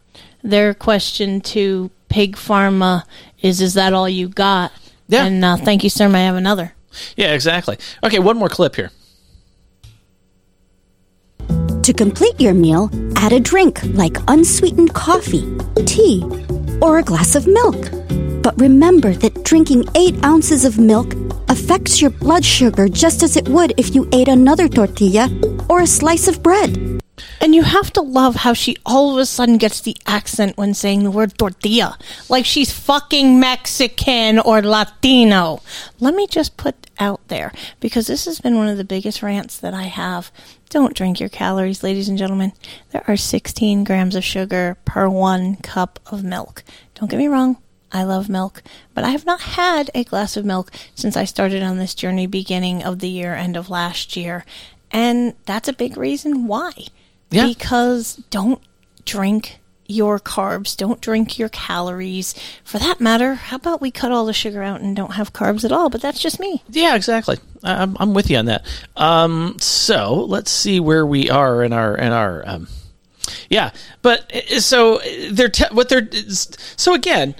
[0.41, 3.03] their question to Pig Pharma
[3.41, 4.71] is is that all you got?
[5.07, 5.25] Yeah.
[5.25, 6.09] And uh, thank you, sir.
[6.09, 6.73] May I have another?
[7.15, 7.77] yeah, exactly.
[8.03, 8.91] Okay, one more clip here.
[11.83, 15.47] To complete your meal, add a drink like unsweetened coffee,
[15.85, 16.21] tea,
[16.81, 17.77] or a glass of milk.
[18.43, 21.13] But remember that drinking 8 ounces of milk
[21.47, 25.29] affects your blood sugar just as it would if you ate another tortilla
[25.69, 26.99] or a slice of bread.
[27.41, 30.73] And you have to love how she all of a sudden gets the accent when
[30.73, 31.97] saying the word tortilla.
[32.29, 35.61] Like she's fucking Mexican or Latino.
[35.99, 39.57] Let me just put out there, because this has been one of the biggest rants
[39.57, 40.31] that I have.
[40.69, 42.53] Don't drink your calories, ladies and gentlemen.
[42.91, 46.63] There are 16 grams of sugar per one cup of milk.
[46.95, 47.57] Don't get me wrong.
[47.91, 51.63] I love milk, but I have not had a glass of milk since I started
[51.63, 54.43] on this journey beginning of the year, end of last year.
[54.91, 56.73] And that's a big reason why.
[57.29, 57.47] Yeah.
[57.47, 58.61] Because don't
[59.05, 62.35] drink your carbs, don't drink your calories.
[62.63, 65.63] For that matter, how about we cut all the sugar out and don't have carbs
[65.63, 65.89] at all?
[65.89, 66.63] But that's just me.
[66.69, 67.37] Yeah, exactly.
[67.63, 68.65] I'm, I'm with you on that.
[68.95, 72.47] Um, so let's see where we are in our in our.
[72.47, 72.67] Um,
[73.49, 74.99] yeah, but uh, so
[75.31, 77.35] they're te- what they're so again.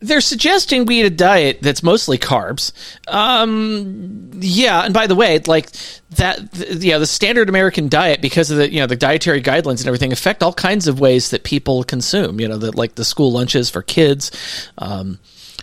[0.00, 2.72] They're suggesting we eat a diet that's mostly carbs.
[3.06, 5.70] Um, yeah, and by the way, like
[6.12, 9.80] that, th- yeah, the standard American diet because of the you know the dietary guidelines
[9.80, 12.40] and everything affect all kinds of ways that people consume.
[12.40, 14.30] You know, that like the school lunches for kids.
[14.78, 15.18] Um,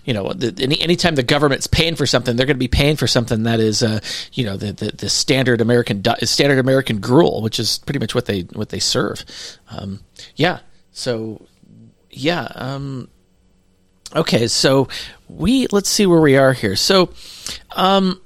[0.07, 2.95] you know, the, any anytime the government's paying for something, they're going to be paying
[2.95, 3.99] for something that is, uh,
[4.31, 8.15] you know, the, the, the standard American di- standard American gruel, which is pretty much
[8.15, 9.25] what they what they serve.
[9.69, 9.99] Um,
[10.37, 10.59] yeah.
[10.93, 11.45] So,
[12.09, 12.47] yeah.
[12.55, 13.09] Um,
[14.15, 14.47] okay.
[14.47, 14.87] So
[15.27, 16.75] we let's see where we are here.
[16.75, 17.09] So,
[17.75, 18.21] um,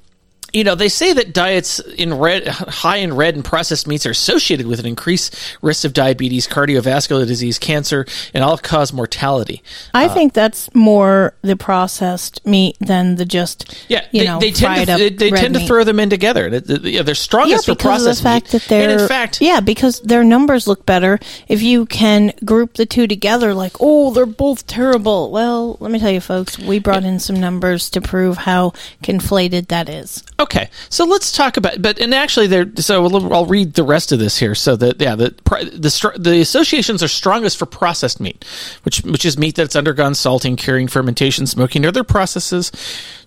[0.54, 4.12] you know, they say that diets in red, high in red and processed meats are
[4.12, 9.64] associated with an increased risk of diabetes, cardiovascular disease, cancer, and all cause mortality.
[9.94, 14.40] I Uh, think that's more the processed meat than the just Yeah, you they, know
[14.40, 15.68] they tend to up they, they tend to meat.
[15.68, 16.50] throw them in together.
[16.50, 18.62] They- they- yeah, they're strongest yeah, for processed the fact meat.
[18.64, 22.74] that they're and in fact, yeah, because their numbers look better if you can group
[22.76, 23.54] the two together.
[23.54, 25.32] Like, oh, they're both terrible.
[25.32, 29.68] Well, let me tell you, folks, we brought in some numbers to prove how conflated
[29.70, 30.24] that is.
[30.42, 31.84] Okay, so let's talk about.
[31.84, 32.66] But and actually, there.
[32.78, 34.56] So I'll I'll read the rest of this here.
[34.56, 38.44] So that yeah, the the the associations are strongest for processed meat,
[38.82, 42.72] which which is meat that's undergone salting, curing, fermentation, smoking, other processes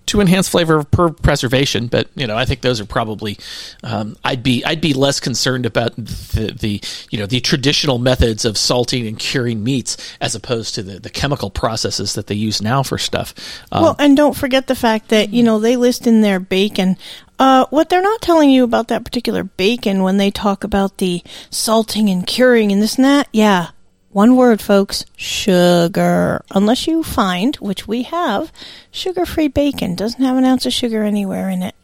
[0.07, 1.87] to enhance flavor per preservation.
[1.87, 3.37] But you know, I think those are probably.
[3.83, 8.45] Um, I'd be I'd be less concerned about the, the you know the traditional methods
[8.45, 12.61] of salting and curing meats as opposed to the, the chemical processes that they use
[12.61, 13.33] now for stuff.
[13.71, 16.97] Um, well, and don't forget the fact that you know they list in their bacon.
[17.37, 21.21] Uh, what they're not telling you about that particular bacon when they talk about the
[21.49, 23.71] salting and curing and this and that, yeah,
[24.15, 26.41] one word, folks sugar.
[26.51, 28.49] Unless you find, which we have,
[28.89, 29.93] sugar free bacon.
[29.93, 31.75] Doesn't have an ounce of sugar anywhere in it.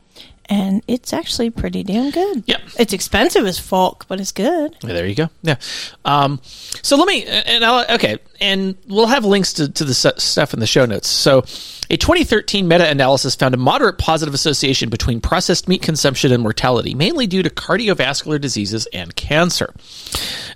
[0.51, 2.43] And it's actually pretty damn good.
[2.45, 2.61] Yep.
[2.77, 4.75] It's expensive as fuck, but it's good.
[4.83, 5.29] Yeah, there you go.
[5.43, 5.55] Yeah.
[6.03, 6.41] Um,
[6.81, 10.59] so let me, and I'll, okay, and we'll have links to, to the stuff in
[10.59, 11.07] the show notes.
[11.07, 11.45] So
[11.89, 16.95] a 2013 meta analysis found a moderate positive association between processed meat consumption and mortality,
[16.95, 19.73] mainly due to cardiovascular diseases and cancer.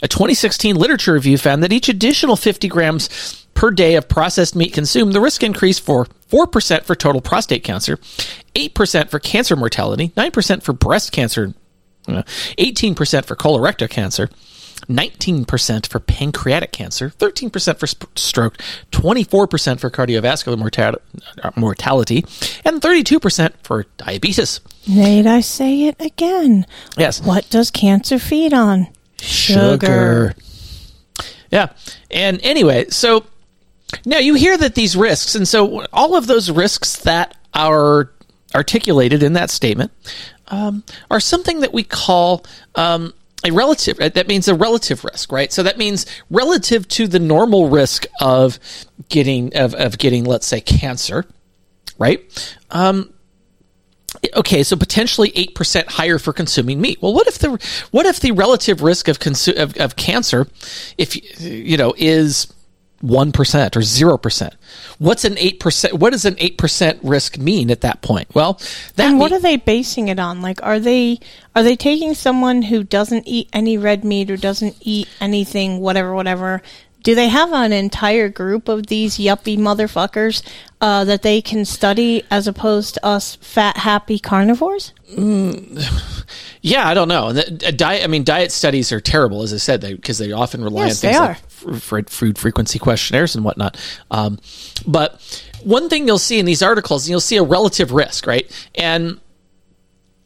[0.01, 4.73] A 2016 literature review found that each additional 50 grams per day of processed meat
[4.73, 7.97] consumed, the risk increased for 4% for total prostate cancer,
[8.55, 11.53] 8% for cancer mortality, 9% for breast cancer,
[12.07, 14.29] 18% uh, for colorectal cancer,
[14.87, 18.57] 19% for pancreatic cancer, 13% for sp- stroke,
[18.91, 20.99] 24% for cardiovascular morta-
[21.41, 22.25] uh, mortality,
[22.63, 24.59] and 32% for diabetes.
[24.87, 26.65] Need I say it again?
[26.97, 27.21] Yes.
[27.21, 28.87] What does cancer feed on?
[29.19, 30.35] Sugar.
[30.35, 30.35] Sugar.
[31.51, 31.71] Yeah.
[32.11, 33.25] And anyway, so
[34.05, 38.11] now you hear that these risks, and so all of those risks that are
[38.53, 39.91] articulated in that statement
[40.47, 43.13] um, are something that we call um,
[43.45, 43.97] a relative.
[43.97, 45.51] That means a relative risk, right?
[45.51, 48.59] So that means relative to the normal risk of
[49.09, 51.25] getting of, of getting, let's say, cancer,
[51.97, 52.19] right?
[52.71, 53.13] Um,
[54.35, 57.01] okay, so potentially eight percent higher for consuming meat.
[57.01, 57.49] Well, what if the
[57.91, 60.47] what if the relative risk of consu- of, of cancer,
[60.97, 62.47] if you know, is
[63.03, 64.53] 1% or 0%.
[64.97, 65.93] What's an 8%?
[65.93, 68.33] What does an 8% risk mean at that point?
[68.33, 68.59] Well,
[68.95, 70.41] that And what are they basing it on?
[70.41, 71.19] Like are they
[71.55, 76.13] are they taking someone who doesn't eat any red meat or doesn't eat anything whatever
[76.13, 76.61] whatever
[77.05, 80.41] do they have an entire group of these yuppie motherfuckers
[80.81, 84.91] uh, that they can study as opposed to us fat happy carnivores?
[85.11, 86.25] Mm,
[86.61, 87.31] yeah, I don't know.
[87.31, 90.63] The, diet, I mean, diet studies are terrible, as I said, because they, they, often
[90.63, 91.19] rely yes, on things
[91.91, 93.77] like f- food frequency questionnaires and whatnot.
[94.09, 94.39] Um,
[94.87, 95.21] but
[95.63, 98.51] one thing you'll see in these articles, you'll see a relative risk, right?
[98.73, 99.19] And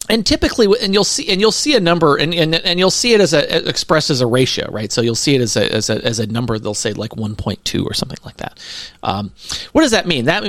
[0.09, 3.13] and typically and you'll see and you'll see a number and, and, and you'll see
[3.13, 4.91] it as a expressed as a ratio right?
[4.91, 7.85] So you'll see it as a as a, as a number they'll say like 1.2
[7.85, 8.59] or something like that.
[9.03, 9.31] Um,
[9.71, 10.25] what does that mean?
[10.25, 10.43] That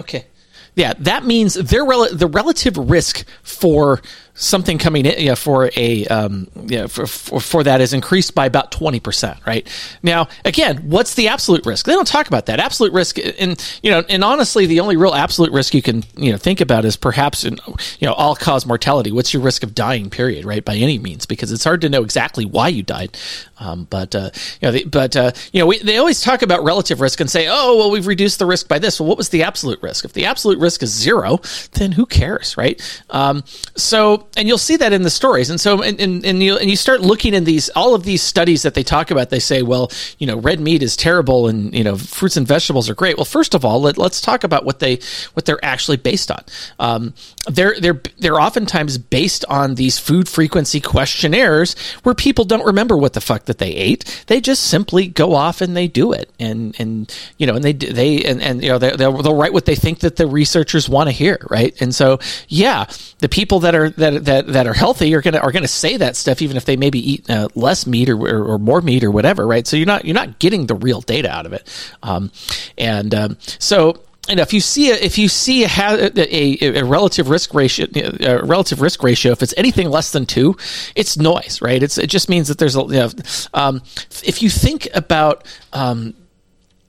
[0.00, 0.26] okay.
[0.74, 4.00] Yeah that means their rel- the relative risk for
[4.42, 8.46] something coming in yeah, for a um, yeah, for, for, for that is increased by
[8.46, 9.66] about 20% right?
[10.02, 11.86] Now again what's the absolute risk?
[11.86, 12.60] They don't talk about that.
[12.60, 16.32] Absolute risk and you know and honestly the only real absolute risk you can you
[16.32, 17.58] know think about is perhaps in,
[18.00, 19.12] you know all cause mortality.
[19.12, 21.26] What's your risk of dying period right by any means?
[21.26, 23.16] Because it's hard to know exactly why you died.
[23.58, 26.64] Um, but uh, you know they, but uh, you know we, they always talk about
[26.64, 28.98] relative risk and say oh well we've reduced the risk by this.
[28.98, 30.04] Well what was the absolute risk?
[30.04, 31.38] If the absolute risk is zero
[31.72, 32.80] then who cares right?
[33.10, 33.44] Um,
[33.76, 35.50] so and you'll see that in the stories.
[35.50, 38.22] And so, and, and, and, you, and you start looking in these, all of these
[38.22, 41.74] studies that they talk about, they say, well, you know, red meat is terrible and,
[41.74, 43.16] you know, fruits and vegetables are great.
[43.16, 45.00] Well, first of all, let, us talk about what they,
[45.34, 46.42] what they're actually based on.
[46.78, 47.14] Um,
[47.46, 53.12] they're, they're, they're oftentimes based on these food frequency questionnaires where people don't remember what
[53.12, 54.24] the fuck that they ate.
[54.28, 56.30] They just simply go off and they do it.
[56.40, 59.52] And, and, you know, and they, they, and, and you know, they, they'll, they'll write
[59.52, 61.38] what they think that the researchers want to hear.
[61.50, 61.78] Right.
[61.82, 62.18] And so,
[62.48, 62.86] yeah,
[63.18, 66.16] the people that are, that, that, that are healthy are gonna are gonna say that
[66.16, 69.10] stuff even if they maybe eat uh, less meat or, or, or, more meat or
[69.10, 69.66] whatever, right?
[69.66, 71.68] So you're not you're not getting the real data out of it,
[72.02, 72.30] um,
[72.76, 77.28] and um, so and if you see a, if you see a, a, a relative
[77.28, 77.86] risk ratio,
[78.20, 80.56] a relative risk ratio, if it's anything less than two,
[80.94, 81.82] it's noise, right?
[81.82, 82.82] It's it just means that there's a.
[82.82, 83.10] You know,
[83.52, 83.82] um,
[84.22, 86.14] if you think about um,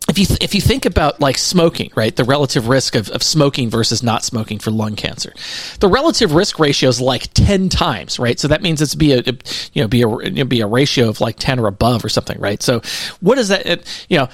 [0.10, 3.24] if you th- if you think about like smoking, right, the relative risk of, of
[3.24, 5.34] smoking versus not smoking for lung cancer,
[5.80, 8.38] the relative risk ratio is like ten times, right?
[8.38, 9.34] So that means it's be a, a
[9.72, 12.10] you know be a you know, be a ratio of like ten or above or
[12.10, 12.62] something, right?
[12.62, 12.82] So
[13.22, 13.66] what is that?
[13.66, 14.30] It, you know.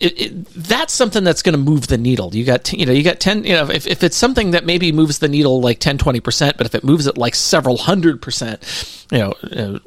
[0.00, 2.34] It, it, that's something that's going to move the needle.
[2.34, 4.90] You got, you know, you got 10, you know, if, if it's something that maybe
[4.90, 9.06] moves the needle like 10, 20%, but if it moves it like several hundred percent,
[9.12, 9.78] you know, uh,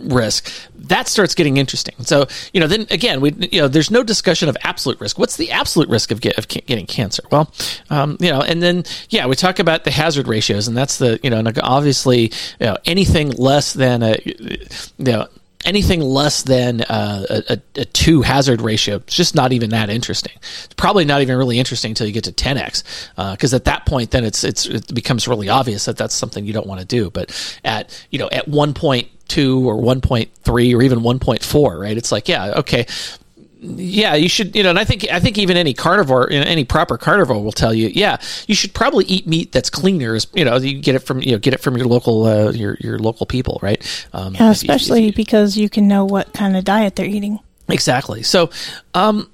[0.00, 1.94] risk, that starts getting interesting.
[2.04, 5.18] So, you know, then again, we, you know, there's no discussion of absolute risk.
[5.18, 7.22] What's the absolute risk of, get, of getting cancer?
[7.30, 7.52] Well,
[7.90, 11.20] um, you know, and then, yeah, we talk about the hazard ratios, and that's the,
[11.22, 14.66] you know, obviously, you know, anything less than a, you
[14.98, 15.28] know,
[15.64, 20.32] anything less than uh, a, a, two hazard ratio it's just not even that interesting
[20.34, 22.82] it's probably not even really interesting until you get to 10x
[23.32, 26.44] because uh, at that point then it's, it's it becomes really obvious that that's something
[26.44, 29.08] you don't want to do but at you know at 1.2
[29.38, 30.28] or 1.3
[30.74, 32.86] or even 1.4 right it's like yeah okay
[33.62, 36.98] yeah, you should, you know, and I think I think even any carnivore, any proper
[36.98, 38.16] carnivore will tell you, yeah,
[38.48, 40.18] you should probably eat meat that's cleaner.
[40.34, 42.76] You know, you get it from you know get it from your local uh, your
[42.80, 43.80] your local people, right?
[44.12, 47.38] Um, yeah, especially if you, because you can know what kind of diet they're eating.
[47.68, 48.24] Exactly.
[48.24, 48.50] So,
[48.94, 49.30] um,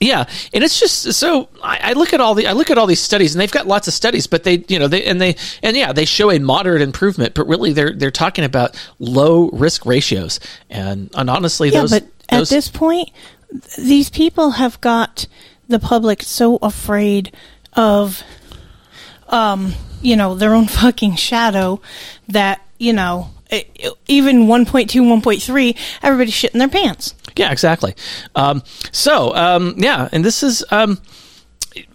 [0.00, 2.86] yeah, and it's just so I, I, look at all the I look at all
[2.86, 5.36] these studies, and they've got lots of studies, but they you know they and they
[5.62, 9.86] and yeah they show a moderate improvement, but really they're they're talking about low risk
[9.86, 13.10] ratios, and and honestly, yeah, those, but those, at this point,
[13.78, 15.26] these people have got
[15.68, 17.32] the public so afraid
[17.74, 18.22] of
[19.28, 21.80] um you know their own fucking shadow
[22.28, 23.30] that you know
[24.08, 27.94] even 1.2 1.3 everybody's shitting their pants yeah exactly
[28.34, 28.62] um,
[28.92, 31.00] so um, yeah and this is um,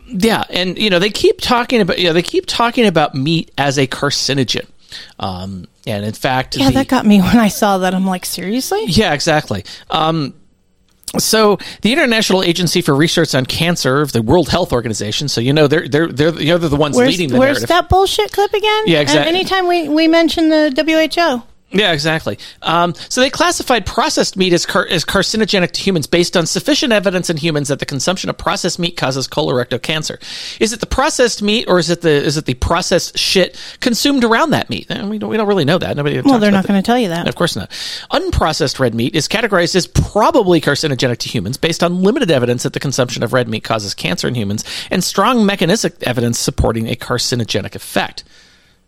[0.08, 3.52] yeah and you know they keep talking about you know they keep talking about meat
[3.58, 4.68] as a carcinogen
[5.20, 8.26] um, and in fact yeah the, that got me when i saw that i'm like
[8.26, 10.34] seriously yeah exactly um,
[11.18, 15.28] so the International Agency for Research on Cancer of the World Health Organization.
[15.28, 17.58] So you know they're they're they're, you know, they're the ones where's, leading the where's
[17.58, 17.70] narrative.
[17.70, 18.84] that bullshit clip again?
[18.86, 19.34] Yeah, exactly.
[19.34, 21.49] anytime we we mention the WHO.
[21.72, 22.39] Yeah, exactly.
[22.63, 26.91] Um, so they classified processed meat as, car- as carcinogenic to humans based on sufficient
[26.91, 30.20] evidence in humans that the consumption of processed meat causes colorectal cancer.
[30.59, 34.24] Is it the processed meat or is it the is it the processed shit consumed
[34.24, 34.88] around that meat?
[34.89, 35.95] And we don't we don't really know that.
[35.95, 36.22] Nobody.
[36.22, 37.28] Well, they're not going to tell you that.
[37.28, 37.70] Of course not.
[38.11, 42.74] Unprocessed red meat is categorized as probably carcinogenic to humans based on limited evidence that
[42.74, 46.95] the consumption of red meat causes cancer in humans and strong mechanistic evidence supporting a
[46.95, 48.24] carcinogenic effect.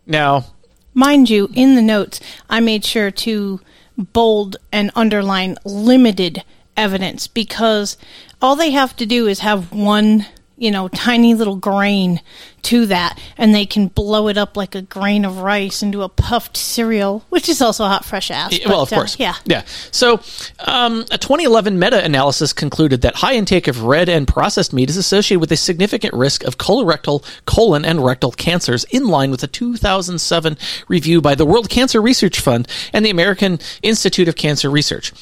[0.04, 0.46] Now,
[0.94, 2.20] Mind you, in the notes,
[2.50, 3.60] I made sure to
[3.96, 6.44] bold and underline limited
[6.76, 7.96] evidence because
[8.40, 10.26] all they have to do is have one
[10.62, 12.20] you know, tiny little grain
[12.62, 16.08] to that, and they can blow it up like a grain of rice into a
[16.08, 18.56] puffed cereal, which is also hot, fresh ass.
[18.60, 19.18] But, well, of uh, course.
[19.18, 19.34] yeah.
[19.44, 19.64] Yeah.
[19.90, 20.20] So,
[20.60, 24.96] um, a 2011 meta analysis concluded that high intake of red and processed meat is
[24.96, 29.48] associated with a significant risk of colorectal, colon, and rectal cancers, in line with a
[29.48, 30.56] 2007
[30.86, 35.12] review by the World Cancer Research Fund and the American Institute of Cancer Research.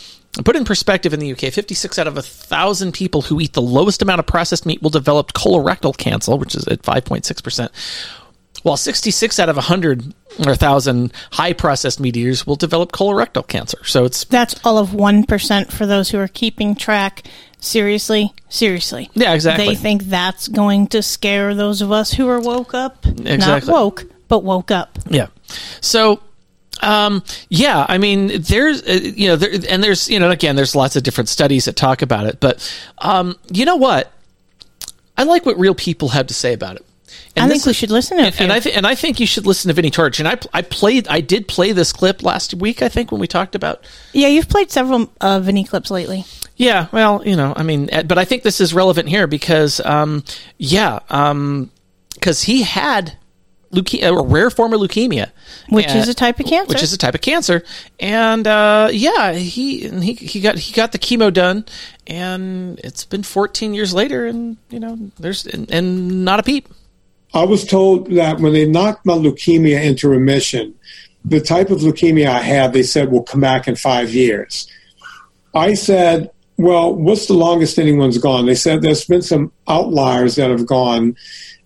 [0.44, 3.60] Put in perspective in the UK, 56 out of a 1,000 people who eat the
[3.60, 7.68] lowest amount of processed meat will develop colorectal cancer, which is at 5.6%,
[8.62, 13.78] while 66 out of 100 or 1,000 high processed meat eaters will develop colorectal cancer.
[13.84, 14.22] So it's.
[14.24, 17.24] That's all of 1% for those who are keeping track.
[17.58, 19.10] Seriously, seriously.
[19.14, 19.66] Yeah, exactly.
[19.66, 23.04] They think that's going to scare those of us who are woke up.
[23.04, 23.38] Exactly.
[23.38, 24.96] Not woke, but woke up.
[25.10, 25.26] Yeah.
[25.80, 26.22] So
[26.82, 30.74] um, yeah, I mean, there's, uh, you know, there, and there's, you know, again, there's
[30.74, 32.58] lots of different studies that talk about it, but,
[32.98, 34.12] um, you know what?
[35.16, 36.86] I like what real people have to say about it.
[37.36, 38.40] And I think we should listen to it.
[38.40, 40.18] And, I th- and I think you should listen to Vinnie Tortorich.
[40.18, 42.82] And I I played I did play this clip last week.
[42.82, 43.84] I think when we talked about.
[44.12, 46.24] Yeah, you've played several uh, Vinny clips lately.
[46.56, 50.24] Yeah, well, you know, I mean, but I think this is relevant here because, um,
[50.58, 53.16] yeah, because um, he had
[53.72, 55.30] leuke- a rare form of leukemia,
[55.68, 56.68] which and, is a type of cancer.
[56.68, 57.64] Which is a type of cancer,
[57.98, 61.64] and uh, yeah, he he he got he got the chemo done,
[62.06, 66.68] and it's been 14 years later, and you know, there's and, and not a peep.
[67.32, 70.74] I was told that when they knocked my leukemia into remission,
[71.24, 74.68] the type of leukemia I had, they said will come back in five years.
[75.54, 78.46] I said, well, what's the longest anyone's gone?
[78.46, 81.16] They said there's been some outliers that have gone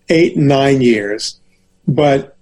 [0.09, 1.41] eight and nine years.
[1.87, 2.37] But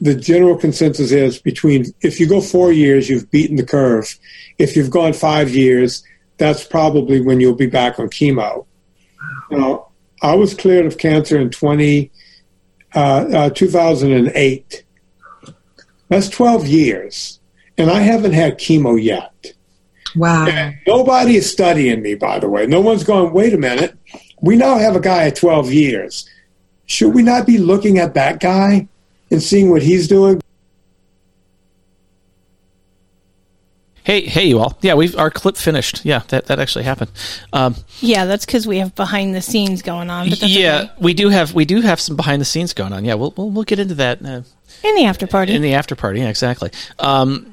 [0.00, 4.18] the general consensus is between if you go four years, you've beaten the curve.
[4.58, 6.02] If you've gone five years,
[6.38, 8.66] that's probably when you'll be back on chemo.
[9.50, 12.10] Now, I was cleared of cancer in 20,
[12.94, 14.84] uh, uh, 2008.
[16.08, 17.40] That's 12 years.
[17.78, 19.52] And I haven't had chemo yet.
[20.16, 20.46] Wow.
[20.46, 22.66] And nobody is studying me, by the way.
[22.66, 23.96] No one's going, wait a minute.
[24.40, 26.28] We now have a guy at 12 years
[26.92, 28.86] should we not be looking at that guy
[29.30, 30.40] and seeing what he's doing?
[34.04, 34.76] Hey, hey, you all!
[34.82, 36.04] Yeah, we've our clip finished.
[36.04, 37.12] Yeah, that, that actually happened.
[37.52, 40.26] Um, yeah, that's because we have behind the scenes going on.
[40.28, 40.92] yeah, okay.
[41.00, 43.04] we do have we do have some behind the scenes going on.
[43.04, 44.42] Yeah, we'll we'll, we'll get into that uh,
[44.82, 45.54] in the after party.
[45.54, 46.72] In the after party, yeah, exactly.
[46.98, 47.51] Um,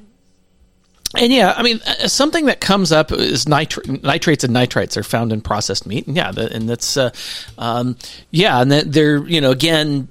[1.20, 5.04] and yeah, I mean, uh, something that comes up is nitr- nitrates and nitrites are
[5.04, 7.12] found in processed meat, and yeah, the, and that's uh,
[7.58, 7.98] um,
[8.32, 10.08] yeah, and they're you know again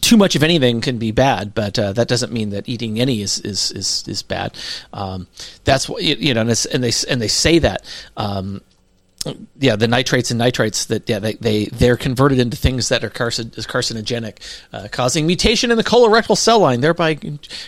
[0.00, 3.20] too much of anything can be bad, but uh, that doesn't mean that eating any
[3.20, 4.56] is is is, is bad.
[4.92, 5.26] Um,
[5.64, 7.82] that's what you know, and, and, they and they say that.
[8.16, 8.62] Um,
[9.58, 13.10] yeah, the nitrates and nitrites that yeah they, they they're converted into things that are
[13.10, 14.38] carcin- carcinogenic,
[14.72, 17.18] uh, causing mutation in the colorectal cell line, thereby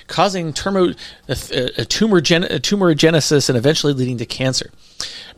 [0.07, 0.97] causing termo,
[1.29, 4.71] a, a tumor gen- a tumorigenesis and eventually leading to cancer.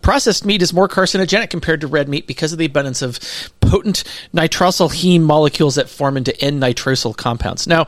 [0.00, 3.20] Processed meat is more carcinogenic compared to red meat because of the abundance of
[3.60, 4.02] potent
[4.34, 7.68] nitrosyl heme molecules that form into N-nitrosyl compounds.
[7.68, 7.86] Now,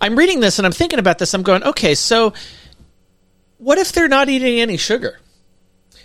[0.00, 1.34] I'm reading this and I'm thinking about this.
[1.34, 2.32] I'm going, okay, so
[3.58, 5.18] what if they're not eating any sugar?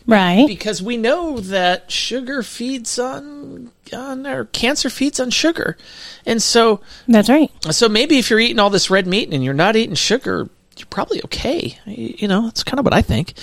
[0.05, 0.45] Right.
[0.47, 5.77] Because we know that sugar feeds on on or cancer feeds on sugar.
[6.25, 7.51] And so That's right.
[7.71, 10.87] So maybe if you're eating all this red meat and you're not eating sugar, you're
[10.89, 11.77] probably okay.
[11.85, 13.33] You know, that's kind of what I think.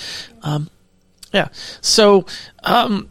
[0.43, 0.69] Um,
[1.33, 1.47] yeah.
[1.81, 2.25] So
[2.63, 3.09] um,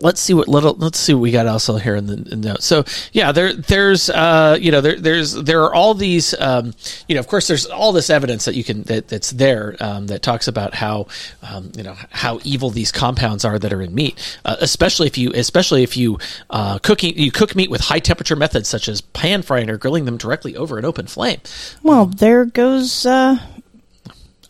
[0.00, 2.48] let's see what little let's see what we got also here in the, in the
[2.48, 2.62] note.
[2.62, 6.74] So yeah, there there's uh, you know there there's there are all these um,
[7.08, 10.06] you know of course there's all this evidence that you can that, that's there um,
[10.08, 11.06] that talks about how
[11.42, 15.18] um, you know how evil these compounds are that are in meat, uh, especially if
[15.18, 16.18] you especially if you
[16.50, 20.04] uh, cooking you cook meat with high temperature methods such as pan frying or grilling
[20.04, 21.40] them directly over an open flame.
[21.82, 23.38] Well, there goes uh,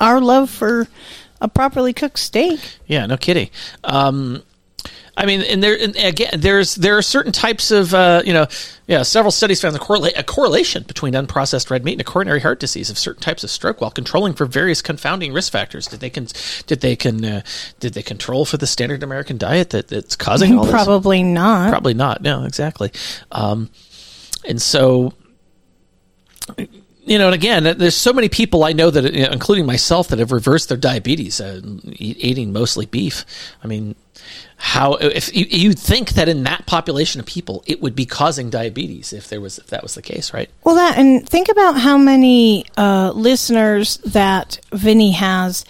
[0.00, 0.88] our love for
[1.40, 2.60] a properly cooked steak.
[2.86, 3.50] Yeah, no kidding.
[3.84, 4.42] Um,
[5.16, 8.46] I mean, and there and again, there's there are certain types of uh, you know,
[8.86, 12.40] yeah, several studies found a, correla- a correlation between unprocessed red meat and a coronary
[12.40, 15.86] heart disease of certain types of stroke while controlling for various confounding risk factors.
[15.86, 16.26] Did they can
[16.66, 17.42] did they can uh,
[17.80, 20.72] did they control for the standard American diet that, that's causing all this?
[20.72, 21.70] Probably not.
[21.70, 22.20] Probably not.
[22.20, 22.92] No, exactly.
[23.32, 23.70] Um,
[24.44, 25.14] and so
[27.06, 30.32] you know, and again, there's so many people I know that, including myself, that have
[30.32, 33.24] reversed their diabetes, uh, eating mostly beef.
[33.62, 33.94] I mean,
[34.58, 38.50] how if you, you'd think that in that population of people, it would be causing
[38.50, 40.50] diabetes if there was if that was the case, right?
[40.64, 45.64] Well, that and think about how many uh, listeners that Vinnie has,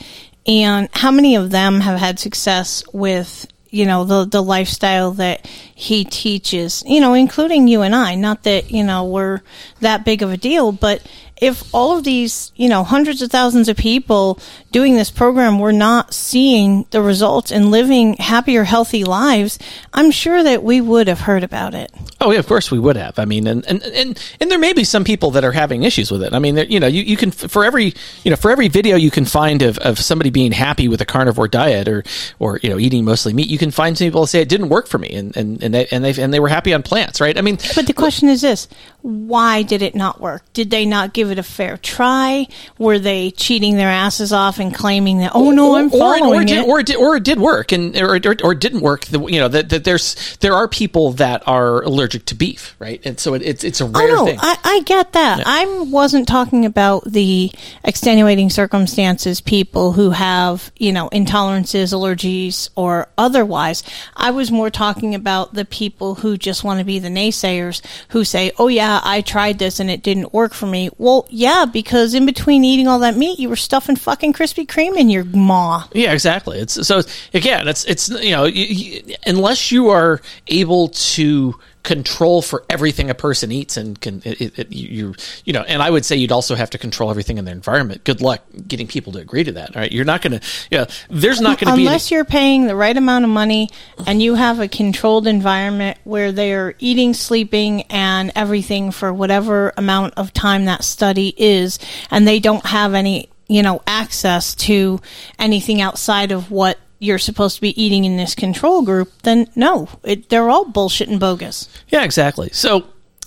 [0.47, 5.47] and how many of them have had success with you know the the lifestyle that
[5.47, 9.43] he teaches you know including you and I not that you know we're
[9.81, 11.03] that big of a deal but
[11.41, 14.41] if all of these, you know, hundreds of thousands of people
[14.73, 19.59] doing this program were not seeing the results and living happier, healthy lives,
[19.93, 21.93] I'm sure that we would have heard about it.
[22.21, 23.19] Oh yeah, of course we would have.
[23.19, 26.11] I mean, and and and, and there may be some people that are having issues
[26.11, 26.33] with it.
[26.33, 27.93] I mean, you know, you, you can for every
[28.25, 31.05] you know for every video you can find of, of somebody being happy with a
[31.05, 32.03] carnivore diet or
[32.39, 34.87] or you know eating mostly meat, you can find some people say it didn't work
[34.87, 37.37] for me, and and and they and they and they were happy on plants, right?
[37.37, 38.67] I mean, but the question is this:
[39.07, 40.43] Why did it not work?
[40.53, 42.49] Did they not give it a fair try?
[42.77, 46.43] Were they cheating their asses off and claiming that, oh no, I'm following or, or
[46.43, 49.05] it, did, or it did, or it did work and or, or, or didn't work?
[49.05, 53.01] The, you know that, that there's there are people that are allergic to beef, right?
[53.07, 54.41] And so it, it's it's a rare oh, no, thing.
[54.43, 55.39] I, I get that.
[55.39, 55.45] Yeah.
[55.47, 57.53] I wasn't talking about the
[57.85, 63.85] extenuating circumstances, people who have you know intolerances, allergies, or otherwise.
[64.17, 68.25] I was more talking about the people who just want to be the naysayers who
[68.25, 71.27] say, "Oh yeah, Uh, I tried this and it didn't work for me." Well, well,
[71.31, 75.09] yeah, because in between eating all that meat, you were stuffing fucking Krispy Kreme in
[75.09, 75.87] your maw.
[75.93, 76.59] Yeah, exactly.
[76.59, 77.01] It's so
[77.33, 81.55] again, it's it's you know, you, you, unless you are able to
[81.87, 85.15] control for everything a person eats and can it, it, you
[85.45, 88.03] you know and i would say you'd also have to control everything in their environment.
[88.03, 89.91] Good luck getting people to agree to that right?
[89.91, 92.67] You're not going to yeah you know, there's not going to be unless you're paying
[92.67, 93.71] the right amount of money
[94.05, 100.15] and you have a controlled environment where they're eating sleeping and everything for whatever amount
[100.17, 101.79] of time that study is
[102.11, 105.01] and they don't have any you know access to
[105.39, 109.89] anything outside of what you're supposed to be eating in this control group, then no,
[110.03, 111.69] it, they're all bullshit and bogus.
[111.89, 112.51] Yeah, exactly.
[112.53, 112.87] So,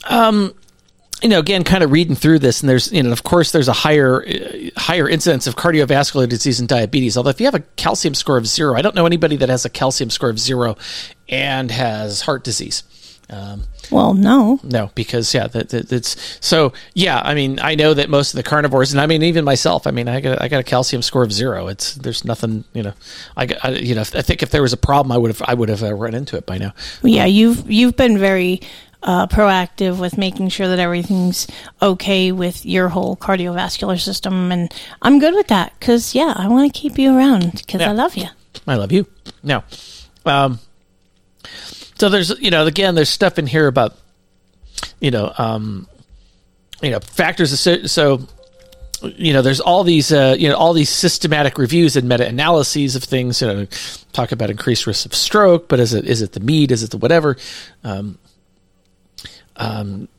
[0.10, 0.54] um,
[1.22, 3.68] you know, again, kind of reading through this, and there's, you know, of course, there's
[3.68, 7.18] a higher, uh, higher incidence of cardiovascular disease and diabetes.
[7.18, 9.66] Although, if you have a calcium score of zero, I don't know anybody that has
[9.66, 10.78] a calcium score of zero
[11.28, 12.84] and has heart disease.
[13.32, 17.22] Um, well, no, no, because yeah, that, that, it's so yeah.
[17.24, 19.86] I mean, I know that most of the carnivores, and I mean even myself.
[19.86, 21.68] I mean, I got I got a calcium score of zero.
[21.68, 22.94] It's there's nothing, you know.
[23.38, 25.54] I, I you know I think if there was a problem, I would have I
[25.54, 26.74] would have uh, run into it by now.
[27.04, 28.62] Yeah, you've you've been very
[29.04, 31.48] uh, proactive with making sure that everything's
[31.82, 36.72] okay with your whole cardiovascular system, and I'm good with that because yeah, I want
[36.72, 37.90] to keep you around because yeah.
[37.90, 38.28] I love you.
[38.68, 39.06] I love you.
[39.44, 39.64] Now,
[40.26, 40.60] um,
[42.00, 43.95] so there's you know again there's stuff in here about
[45.00, 45.88] you know um,
[46.82, 47.60] you know factors
[47.91, 48.28] so
[49.02, 52.95] you know, there's all these, uh, you know, all these systematic reviews and meta analyses
[52.95, 53.41] of things.
[53.41, 53.68] You know,
[54.12, 56.72] talk about increased risk of stroke, but is it is it the meat?
[56.72, 57.38] Is it the whatever?
[57.84, 58.18] Um,
[59.56, 60.10] um,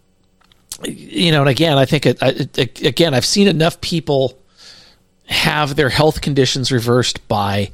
[0.85, 4.39] you know, and again, I think it, it, again, I've seen enough people
[5.27, 7.71] have their health conditions reversed by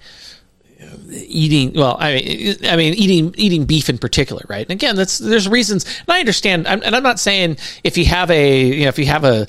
[1.11, 5.19] eating well i mean i mean eating eating beef in particular right and again that's
[5.19, 8.89] there's reasons and i understand and i'm not saying if you have a you know
[8.89, 9.47] if you have a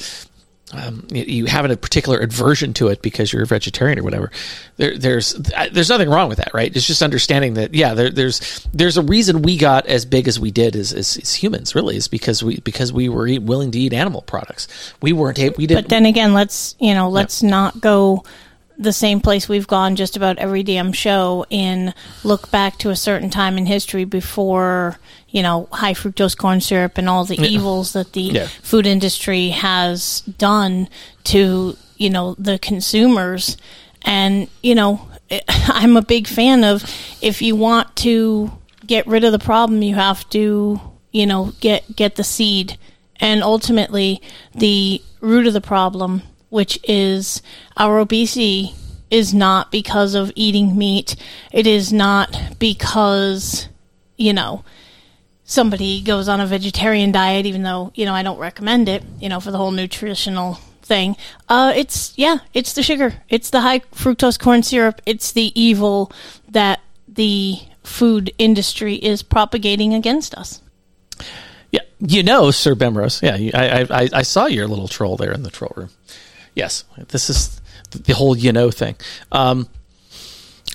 [0.73, 4.31] um, you have a particular aversion to it because you're a vegetarian or whatever.
[4.75, 5.33] There, there's
[5.71, 6.75] there's nothing wrong with that, right?
[6.75, 10.41] It's just understanding that yeah, there, there's there's a reason we got as big as
[10.41, 11.73] we did as, as, as humans.
[11.73, 14.93] Really, is because we because we were willing to eat animal products.
[15.01, 15.37] We weren't.
[15.37, 15.85] We didn't.
[15.85, 17.49] But then again, let's you know let's yeah.
[17.49, 18.25] not go
[18.77, 22.95] the same place we've gone just about every damn show and look back to a
[22.95, 24.99] certain time in history before
[25.29, 27.47] you know high fructose corn syrup and all the yeah.
[27.47, 28.47] evils that the yeah.
[28.61, 30.87] food industry has done
[31.23, 33.57] to you know the consumers
[34.03, 35.07] and you know
[35.49, 36.83] I'm a big fan of
[37.21, 38.51] if you want to
[38.85, 40.79] get rid of the problem you have to
[41.11, 42.77] you know get get the seed
[43.19, 44.21] and ultimately
[44.53, 46.21] the root of the problem
[46.57, 47.43] which is
[47.77, 48.73] our obesity
[49.11, 51.15] is not because of eating meat.
[51.51, 53.69] It is not because,
[54.17, 54.63] you know,
[55.43, 59.29] somebody goes on a vegetarian diet, even though, you know, I don't recommend it, you
[59.29, 61.15] know, for the whole nutritional thing.
[61.47, 63.13] Uh, it's, yeah, it's the sugar.
[63.29, 64.99] It's the high fructose corn syrup.
[65.05, 66.11] It's the evil
[66.49, 70.59] that the food industry is propagating against us.
[71.71, 73.21] Yeah, you know, Sir Bemrose.
[73.21, 75.89] Yeah, I, I I saw your little troll there in the troll room.
[76.57, 78.95] Yes, this is the whole you know thing.
[79.31, 79.67] Um,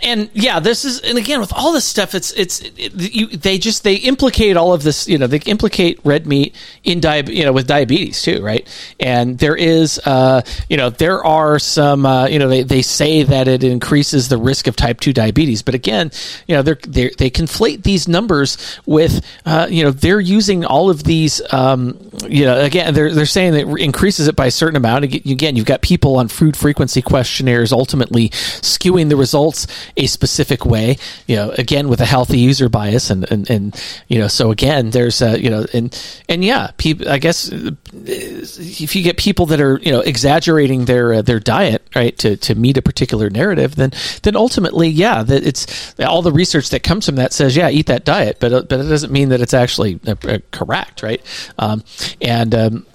[0.03, 3.59] and yeah, this is, and again, with all this stuff, it's it's it, you, they
[3.59, 5.09] just they implicate all of this.
[5.09, 8.67] You know, they implicate red meat in diabetes, you know, with diabetes too, right?
[8.99, 13.23] And there is, uh, you know, there are some, uh, you know, they, they say
[13.23, 16.11] that it increases the risk of type two diabetes, but again,
[16.47, 20.91] you know, they're, they're they conflate these numbers with, uh, you know, they're using all
[20.91, 21.99] of these, um,
[22.29, 25.05] you know, again, they're they're saying that it increases it by a certain amount.
[25.05, 30.97] Again, you've got people on food frequency questionnaires ultimately skewing the results a specific way,
[31.27, 34.91] you know, again with a healthy user bias, and and, and you know, so again,
[34.91, 39.61] there's a, you know, and and yeah, people, I guess if you get people that
[39.61, 43.77] are you know exaggerating their uh, their diet right to to meet a particular narrative,
[43.77, 47.69] then then ultimately, yeah, that it's all the research that comes from that says, yeah,
[47.69, 51.03] eat that diet, but uh, but it doesn't mean that it's actually uh, uh correct,
[51.03, 51.23] right?
[51.59, 51.83] Um,
[52.21, 52.87] and um,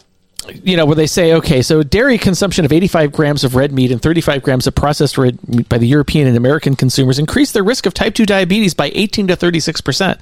[0.64, 3.92] you know, where they say, okay, so dairy consumption of 85 grams of red meat
[3.92, 7.64] and 35 grams of processed red meat by the European and American consumers increased their
[7.64, 10.20] risk of type 2 diabetes by 18 to 36 percent.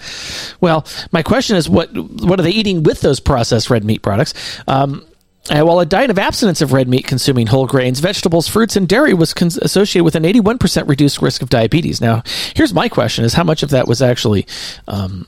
[0.61, 4.34] Well, my question is, what what are they eating with those processed red meat products?
[4.68, 5.05] Um,
[5.50, 8.88] uh, while a diet of abstinence of red meat consuming whole grains, vegetables, fruits, and
[8.88, 12.02] dairy was associated with an 81% reduced risk of diabetes.
[12.02, 12.24] Now,
[12.56, 14.48] here's my question is how much of that was actually,
[14.88, 15.28] um,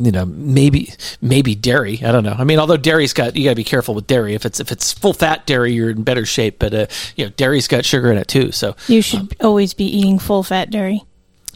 [0.00, 2.00] you know, maybe, maybe dairy.
[2.02, 2.36] I don't know.
[2.38, 4.34] I mean, although dairy's got, you gotta be careful with dairy.
[4.34, 6.86] If it's, if it's full fat dairy, you're in better shape, but, uh,
[7.16, 8.52] you know, dairy's got sugar in it too.
[8.52, 11.02] So you should um, always be eating full fat dairy.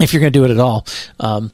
[0.00, 0.86] If you're going to do it at all.
[1.20, 1.52] Um,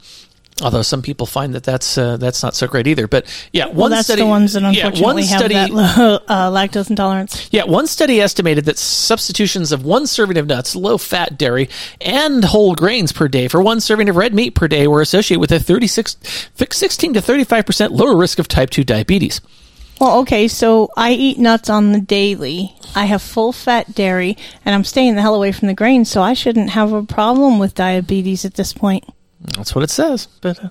[0.61, 3.75] Although some people find that that's uh, that's not so great either, but yeah, well,
[3.75, 7.49] one that's study, the ones that unfortunately yeah, study, have that low, uh, lactose intolerance.
[7.51, 12.75] Yeah, one study estimated that substitutions of one serving of nuts, low-fat dairy, and whole
[12.75, 15.59] grains per day for one serving of red meat per day were associated with a
[15.59, 16.17] 36,
[16.55, 19.41] 16 to thirty-five percent lower risk of type two diabetes.
[20.01, 22.75] Well, okay, so I eat nuts on the daily.
[22.95, 24.35] I have full fat dairy,
[24.65, 27.59] and I'm staying the hell away from the grains, so I shouldn't have a problem
[27.59, 29.05] with diabetes at this point.
[29.55, 30.27] That's what it says.
[30.41, 30.69] But uh,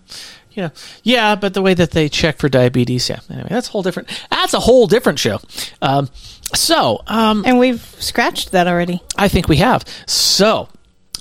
[0.52, 0.70] yeah,
[1.02, 1.34] yeah.
[1.34, 3.20] But the way that they check for diabetes, yeah.
[3.30, 4.08] Anyway, that's a whole different.
[4.30, 5.40] That's a whole different show.
[5.82, 6.08] Um,
[6.54, 9.02] so, um, and we've scratched that already.
[9.16, 9.84] I think we have.
[10.06, 10.68] So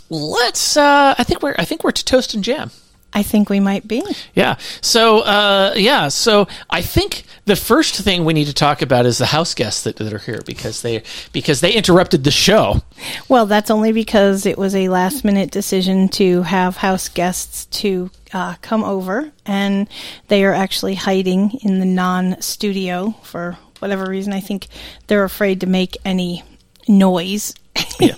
[0.10, 0.78] let's.
[0.78, 1.56] Uh, I think we're.
[1.58, 2.72] I think we're to toast and jam.
[3.14, 4.04] I think we might be.
[4.36, 4.58] Yeah.
[4.82, 6.10] So, uh, yeah.
[6.10, 9.84] So I think the first thing we need to talk about is the house guests
[9.84, 11.04] that, that are here because they
[11.34, 12.82] because they interrupted the show.
[13.28, 18.12] Well, that's only because it was a last minute decision to have house guests to
[18.34, 19.90] uh, come over, and
[20.28, 24.34] they are actually hiding in the non studio for whatever reason.
[24.34, 24.68] I think
[25.08, 26.44] they're afraid to make any
[26.88, 27.56] noise.
[28.00, 28.16] yeah,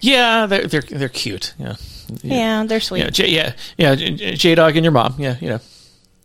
[0.00, 1.54] yeah, they're they're they're cute.
[1.58, 1.76] Yeah.
[2.22, 3.00] Yeah, they're sweet.
[3.00, 3.94] Yeah, J, yeah, yeah,
[4.34, 5.14] J Dog and your mom.
[5.18, 5.60] Yeah, you know.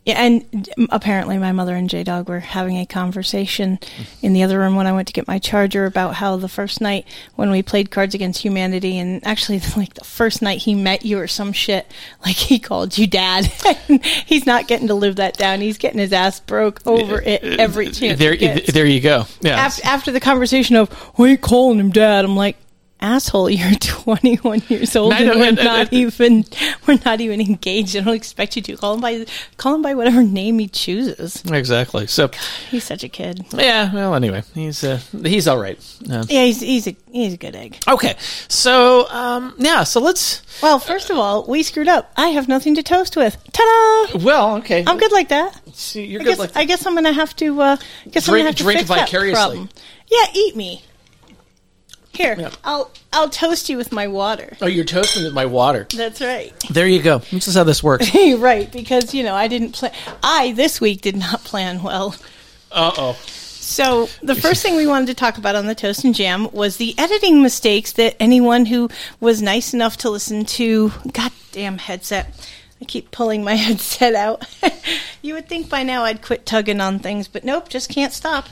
[0.06, 3.78] Yeah, and apparently my mother and J Dog were having a conversation
[4.22, 6.80] in the other room when I went to get my charger about how the first
[6.80, 11.04] night when we played Cards Against Humanity, and actually like the first night he met
[11.04, 11.86] you or some shit,
[12.24, 13.44] like he called you dad.
[14.26, 15.60] He's not getting to live that down.
[15.60, 18.18] He's getting his ass broke over it every chance.
[18.18, 19.26] there, there you go.
[19.42, 19.56] Yeah.
[19.56, 22.24] After, after the conversation of, you calling him dad?
[22.24, 22.56] I'm like,
[23.00, 26.44] asshole, you're 21 years old and we're not even,
[26.86, 27.96] we're not even engaged.
[27.96, 29.26] I don't expect you to call him by,
[29.56, 31.42] call him by whatever name he chooses.
[31.46, 32.06] Exactly.
[32.06, 32.30] So,
[32.70, 33.44] He's such a kid.
[33.52, 33.92] yeah.
[33.94, 35.78] Well, anyway, he's uh, he's all right.
[36.10, 37.78] Uh, Yeah, he's, he's a, he's a good egg.
[37.88, 38.14] Okay.
[38.48, 39.84] So, um, yeah.
[39.84, 40.42] So let's.
[40.62, 42.12] Well, first of all, we screwed up.
[42.16, 43.36] I have nothing to toast with.
[43.52, 44.18] Ta-da!
[44.18, 44.84] Well, okay.
[44.86, 45.58] I'm good like that.
[45.74, 47.60] See, you're I good guess, like I guess I'm gonna have to.
[47.60, 47.76] Uh,
[48.10, 49.34] guess I'm Drink- gonna have to drink fix that vicariously.
[49.34, 49.68] problem.
[50.10, 50.82] Yeah, eat me.
[52.12, 54.56] Here, I'll I'll toast you with my water.
[54.60, 55.86] Oh, you're toasting with my water.
[55.94, 56.52] That's right.
[56.68, 57.18] There you go.
[57.18, 58.14] This is how this works.
[58.38, 59.92] right, because you know I didn't plan.
[60.22, 62.14] I this week did not plan well.
[62.70, 63.12] Uh oh.
[63.70, 66.76] So the first thing we wanted to talk about on the toast and jam was
[66.76, 68.90] the editing mistakes that anyone who
[69.20, 72.34] was nice enough to listen to goddamn headset.
[72.80, 74.44] I keep pulling my headset out.
[75.22, 78.48] you would think by now I'd quit tugging on things, but nope, just can't stop.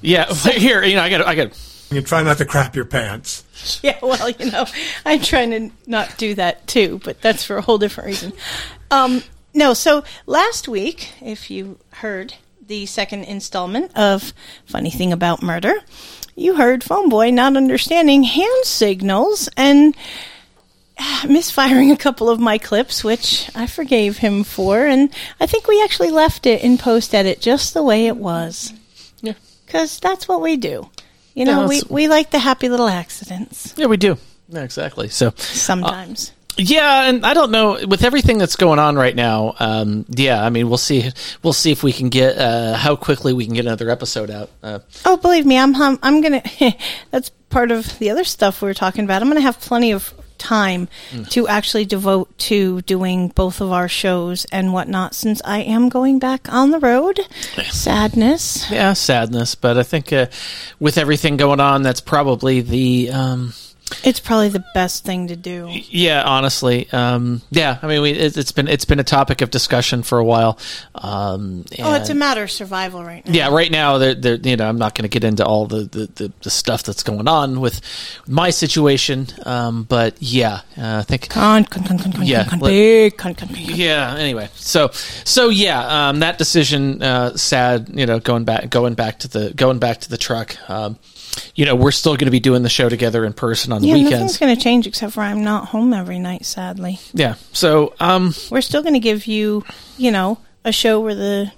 [0.00, 0.32] Yeah.
[0.32, 1.26] Here, you know, I got.
[1.26, 1.73] I got.
[1.90, 3.42] You try not to crap your pants.
[3.82, 4.66] Yeah, well, you know,
[5.06, 8.32] I'm trying to not do that too, but that's for a whole different reason.
[8.90, 9.22] Um,
[9.54, 12.34] no, so last week, if you heard
[12.66, 14.34] the second installment of
[14.66, 15.74] Funny Thing About Murder,
[16.34, 19.96] you heard Phone Boy not understanding hand signals and
[20.98, 25.68] ah, misfiring a couple of my clips, which I forgave him for, and I think
[25.68, 28.72] we actually left it in post edit just the way it was.
[29.22, 29.34] Yeah.
[29.64, 30.90] Because that's what we do.
[31.34, 33.74] You Yeah, know, we, we like the happy little accidents.
[33.76, 34.16] Yeah, we do.
[34.48, 35.08] Yeah, exactly.
[35.08, 36.32] So Sometimes.
[36.56, 39.54] Yeah, and I don't know with everything that's going on right now.
[39.58, 41.10] Um, yeah, I mean, we'll see.
[41.42, 44.50] We'll see if we can get uh, how quickly we can get another episode out.
[44.62, 46.42] Uh, Oh, believe me, I'm hum- I'm gonna.
[47.10, 49.20] that's part of the other stuff we were talking about.
[49.20, 51.28] I'm gonna have plenty of time Mm.
[51.30, 56.18] to actually devote to doing both of our shows and whatnot, since I am going
[56.18, 57.20] back on the road.
[57.70, 58.70] Sadness.
[58.70, 60.26] yeah, sadness, but I think uh,
[60.80, 63.10] with everything going on, that's probably the.
[63.10, 63.52] Um,
[64.02, 65.68] It's probably the best thing to do.
[65.70, 67.78] yeah, honestly, um, yeah.
[67.82, 70.58] I mean, we, it, it's been it's been a topic of discussion for a while.
[70.94, 73.32] Um, Oh, it's a matter of survival right now.
[73.32, 75.84] yeah, right now, they're, they're, you know, I'm not going to get into all the,
[75.84, 77.80] the, the, the stuff that's going on with
[78.26, 81.28] my situation, um, but yeah, uh, I think.
[81.28, 83.74] Con, con, con, con, con, Yeah, con, con, let- con, con, con, con.
[83.76, 84.14] Yeah.
[84.16, 84.90] Anyway, so
[85.24, 87.88] so yeah, um, that decision, uh, sad.
[87.92, 90.56] You know, going back going back to the going back to the truck.
[90.70, 90.98] Um,
[91.54, 93.88] you know, we're still going to be doing the show together in person on the
[93.88, 96.98] Yeah, nothing's going to change except for I'm not home every night, sadly.
[97.12, 97.34] Yeah.
[97.52, 99.64] So um, We're still going to give you,
[99.96, 101.52] you know, a show where the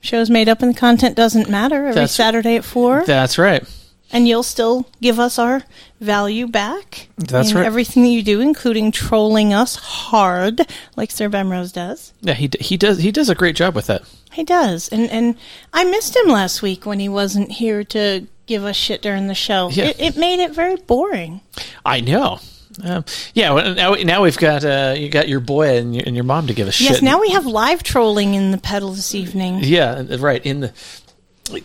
[0.00, 3.04] show's made up and the content doesn't matter every Saturday at 4.
[3.06, 3.64] that's right.
[4.12, 5.62] and you'll still give us our
[6.00, 7.08] value back.
[7.16, 7.64] That's in right.
[7.66, 10.60] Everything that you do, including trolling us hard,
[10.96, 12.12] like Sir Bemrose does.
[12.20, 14.02] Yeah, he he does he does a great job with that.
[14.32, 15.36] He does, and and
[15.72, 19.34] I missed him last week when he wasn't here to give us shit during the
[19.34, 19.70] show.
[19.70, 19.86] Yeah.
[19.86, 21.40] It, it made it very boring.
[21.84, 22.40] I know.
[22.82, 23.52] Um, yeah.
[23.52, 26.48] Well, now now we've got uh, you got your boy and your, and your mom
[26.48, 27.02] to give us Yes, shit.
[27.02, 29.60] Yes, now we have live trolling in the pedal this evening.
[29.62, 30.04] Yeah.
[30.18, 30.44] Right.
[30.44, 30.72] In the.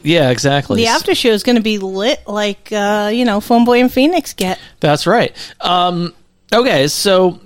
[0.03, 0.29] Yeah.
[0.29, 0.77] Exactly.
[0.77, 3.91] The after show is going to be lit like uh, you know, Phone Boy and
[3.91, 4.59] Phoenix get.
[4.81, 5.35] That's right.
[5.61, 6.13] Um,
[6.53, 7.39] okay, so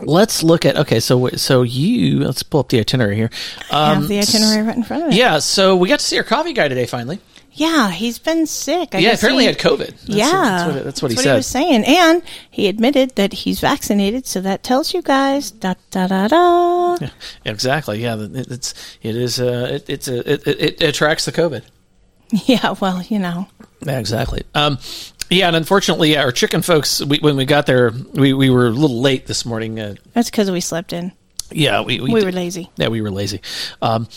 [0.00, 0.98] let's look at okay.
[0.98, 3.30] So so you let's pull up the itinerary here.
[3.70, 5.16] I Um, have the itinerary right in front of me.
[5.18, 6.86] Yeah, so we got to see our coffee guy today.
[6.86, 7.20] Finally,
[7.56, 8.94] Yeah, he's been sick.
[8.94, 9.86] I yeah, apparently he- had COVID.
[9.90, 11.36] That's, yeah, that's what, that's what he said.
[11.36, 14.26] was saying, and he admitted that he's vaccinated.
[14.26, 15.52] So that tells you guys.
[15.52, 16.96] Da da da da.
[17.00, 17.10] Yeah,
[17.44, 18.02] exactly.
[18.02, 21.62] Yeah, it, it's it is uh, it, it's a it, it, it attracts the COVID.
[22.46, 23.46] Yeah, well, you know.
[23.86, 24.42] Yeah, exactly.
[24.56, 24.78] Um,
[25.30, 28.70] yeah, and unfortunately, our chicken folks, we, when we got there, we, we were a
[28.70, 29.78] little late this morning.
[29.78, 31.12] Uh, That's because we slept in.
[31.52, 32.70] Yeah, we We did- were lazy.
[32.76, 33.40] Yeah, we were lazy.
[33.82, 34.08] Um,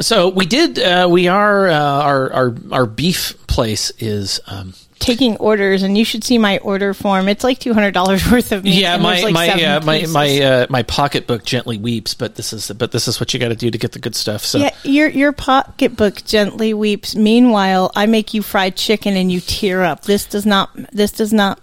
[0.00, 0.78] so we did.
[0.78, 4.40] Uh, we are uh, our our our beef place is.
[4.46, 7.28] Um, Taking orders, and you should see my order form.
[7.28, 8.80] It's like two hundred dollars worth of meat.
[8.80, 12.54] yeah, my like my seven uh, my my uh, my pocketbook gently weeps, but this
[12.54, 14.40] is but this is what you got to do to get the good stuff.
[14.42, 17.14] So Yeah, your your pocketbook gently weeps.
[17.14, 20.02] Meanwhile, I make you fried chicken and you tear up.
[20.02, 21.62] This does not this does not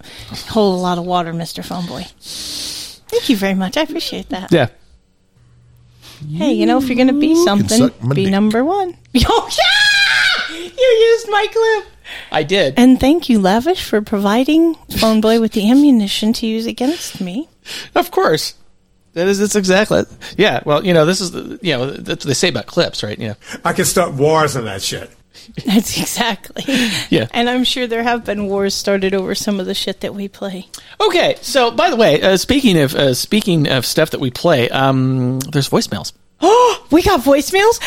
[0.49, 2.05] hold a lot of water, Mister Phone Boy.
[2.19, 3.77] Thank you very much.
[3.77, 4.51] I appreciate that.
[4.51, 4.67] yeah,
[6.31, 8.31] Hey, you know if you're gonna be something, be dick.
[8.31, 8.97] number one.
[9.25, 10.57] Oh yeah!
[10.57, 11.93] You used my clip.
[12.31, 12.73] I did.
[12.77, 17.47] And thank you, Lavish, for providing Phone Boy with the ammunition to use against me.
[17.95, 18.55] Of course.
[19.13, 20.03] That is, that's exactly.
[20.37, 20.63] Yeah.
[20.65, 23.17] Well, you know, this is, the, you know, that's what they say about clips, right?
[23.17, 23.35] Yeah.
[23.63, 25.11] I can start wars on that shit.
[25.65, 26.63] That's exactly.
[27.09, 27.27] Yeah.
[27.31, 30.27] And I'm sure there have been wars started over some of the shit that we
[30.27, 30.67] play.
[31.01, 31.35] Okay.
[31.41, 35.39] So, by the way, uh, speaking of uh, speaking of stuff that we play, um,
[35.39, 36.13] there's voicemails.
[36.45, 37.79] Oh, we got voicemails.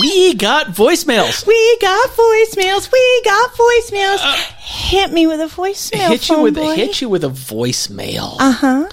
[0.00, 1.46] We got voicemails.
[1.46, 2.90] We got voicemails.
[2.90, 4.18] We got voicemails.
[4.58, 6.06] hit me with a voicemail.
[6.06, 6.74] Uh, hit you with boy.
[6.74, 8.36] hit you with a voicemail.
[8.40, 8.88] Uh huh.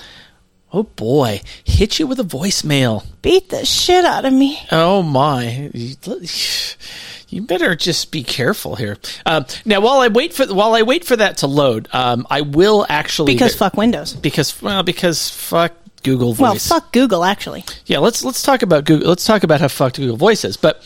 [0.74, 3.06] Oh boy, hit you with a voicemail.
[3.22, 4.60] Beat the shit out of me.
[4.72, 5.70] Oh my.
[7.32, 8.97] You- better just be careful here.
[9.25, 12.41] Um, now, while I wait for while I wait for that to load, um, I
[12.41, 14.13] will actually Because fuck Windows.
[14.13, 15.71] because well because fuck
[16.03, 16.69] Google Voice.
[16.69, 17.63] Well, fuck Google, actually.
[17.86, 19.07] Yeah, let's let's talk about Google.
[19.09, 20.57] Let's talk about how fucked Google Voice is.
[20.57, 20.84] But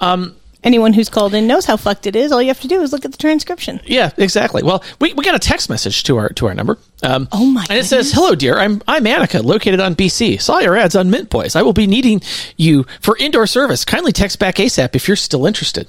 [0.00, 0.34] um,
[0.64, 2.30] Anyone who's called in knows how fucked it is.
[2.30, 3.80] All you have to do is look at the transcription.
[3.84, 4.62] yeah, exactly.
[4.62, 6.78] Well, we, we got a text message to our to our number.
[7.02, 7.66] Um, oh my!
[7.68, 8.58] And it says, "Hello, dear.
[8.58, 10.40] I'm I'm Annika, located on BC.
[10.40, 11.56] Saw your ads on Mint Boys.
[11.56, 12.20] I will be needing
[12.56, 13.84] you for indoor service.
[13.84, 15.88] Kindly text back ASAP if you're still interested."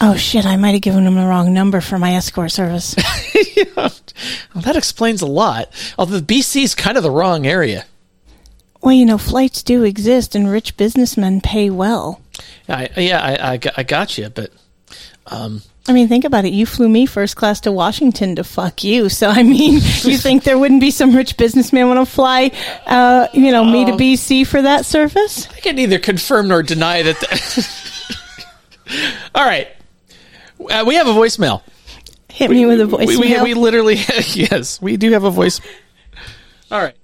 [0.00, 0.44] Oh shit!
[0.44, 2.94] I might have given him the wrong number for my escort service.
[4.54, 5.68] Well, that explains a lot.
[5.98, 7.84] Although BC is kind of the wrong area.
[8.80, 12.20] well, you know, flights do exist, and rich businessmen pay well.
[12.68, 14.50] I, yeah, I, I, got- I got you, but
[15.26, 16.52] um, I mean, think about it.
[16.52, 19.08] You flew me first class to Washington to fuck you.
[19.08, 19.80] So, I mean, you
[20.18, 22.50] think there wouldn't be some rich businessman want to fly,
[22.86, 23.92] uh, you know, me to.
[23.92, 25.48] BC for that service?
[25.50, 27.18] I can neither confirm nor deny that.
[27.20, 27.86] The-
[29.34, 29.68] All right,
[30.70, 31.62] uh, we have a voicemail.
[32.30, 33.06] Hit me with a voicemail.
[33.06, 33.94] We, we, we literally
[34.34, 35.60] yes, we do have a voice.
[36.70, 36.94] All right.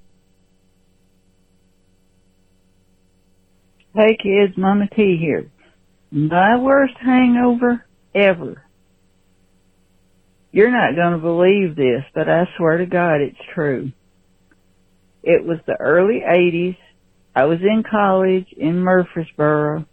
[3.94, 5.50] Hey kids, Mama T here.
[6.10, 7.84] My worst hangover
[8.14, 8.62] ever.
[10.50, 13.92] You're not going to believe this, but I swear to God it's true.
[15.22, 16.78] It was the early 80s.
[17.36, 19.84] I was in college in Murfreesboro.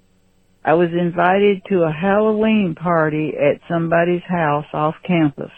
[0.63, 5.51] I was invited to a Halloween party at somebody's house off campus.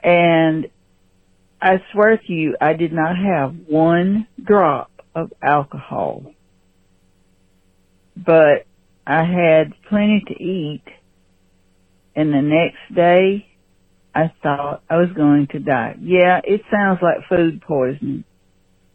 [0.00, 0.68] And
[1.60, 6.32] I swear to you, I did not have one drop of alcohol.
[8.16, 8.66] But
[9.06, 10.84] I had plenty to eat.
[12.16, 13.48] And the next day,
[14.14, 15.96] I thought I was going to die.
[16.00, 18.24] Yeah, it sounds like food poisoning,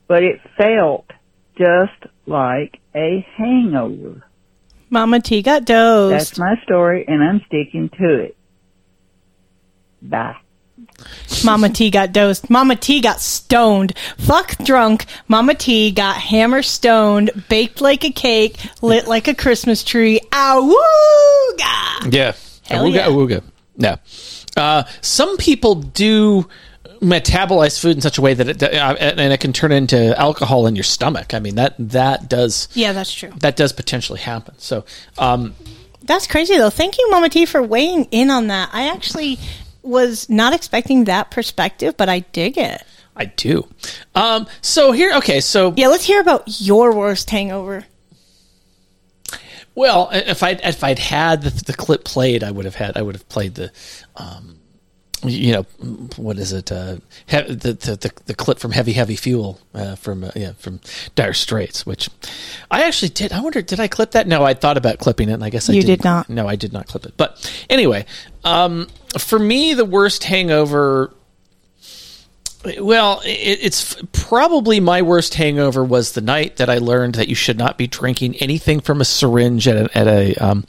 [0.07, 1.05] but it felt
[1.57, 4.23] just like a hangover.
[4.89, 6.13] Mama T got dosed.
[6.13, 8.37] That's my story, and I'm sticking to it.
[10.01, 10.37] Bye.
[11.43, 12.49] Mama T got dosed.
[12.49, 13.93] Mama T got stoned.
[14.17, 15.05] Fuck drunk.
[15.27, 20.19] Mama T got hammer stoned, baked like a cake, lit like a Christmas tree.
[20.31, 22.13] Awooga!
[22.13, 22.33] Yeah.
[22.65, 23.07] Hell awooga, yeah.
[23.07, 23.43] awooga.
[23.77, 23.95] No.
[24.57, 26.47] Uh, some people do
[27.01, 30.67] metabolize food in such a way that it, uh, and it can turn into alcohol
[30.67, 31.33] in your stomach.
[31.33, 33.31] I mean that that does Yeah, that's true.
[33.39, 34.55] that does potentially happen.
[34.57, 34.83] So,
[35.17, 35.55] um,
[36.03, 36.69] That's crazy though.
[36.69, 38.69] Thank you, Mama T, for weighing in on that.
[38.73, 39.39] I actually
[39.81, 42.83] was not expecting that perspective, but I dig it.
[43.15, 43.67] I do.
[44.15, 47.85] Um, so here, okay, so Yeah, let's hear about your worst hangover.
[49.75, 53.01] Well, if I if I'd had the, the clip played, I would have had I
[53.01, 53.71] would have played the,
[54.15, 54.58] um,
[55.23, 55.63] you know,
[56.17, 56.71] what is it?
[56.71, 56.97] Uh,
[57.27, 60.79] he, the, the the the clip from Heavy Heavy Fuel uh, from uh, yeah from
[61.15, 62.09] Dire Straits, which
[62.71, 63.31] I actually did.
[63.33, 64.27] I wonder, did I clip that?
[64.27, 65.99] No, I thought about clipping it, and I guess I You didn't.
[65.99, 66.29] did not.
[66.29, 67.13] No, I did not clip it.
[67.17, 68.05] But anyway,
[68.43, 71.13] um, for me, the worst hangover.
[72.77, 77.35] Well, it, it's probably my worst hangover was the night that I learned that you
[77.35, 80.65] should not be drinking anything from a syringe at a at a um,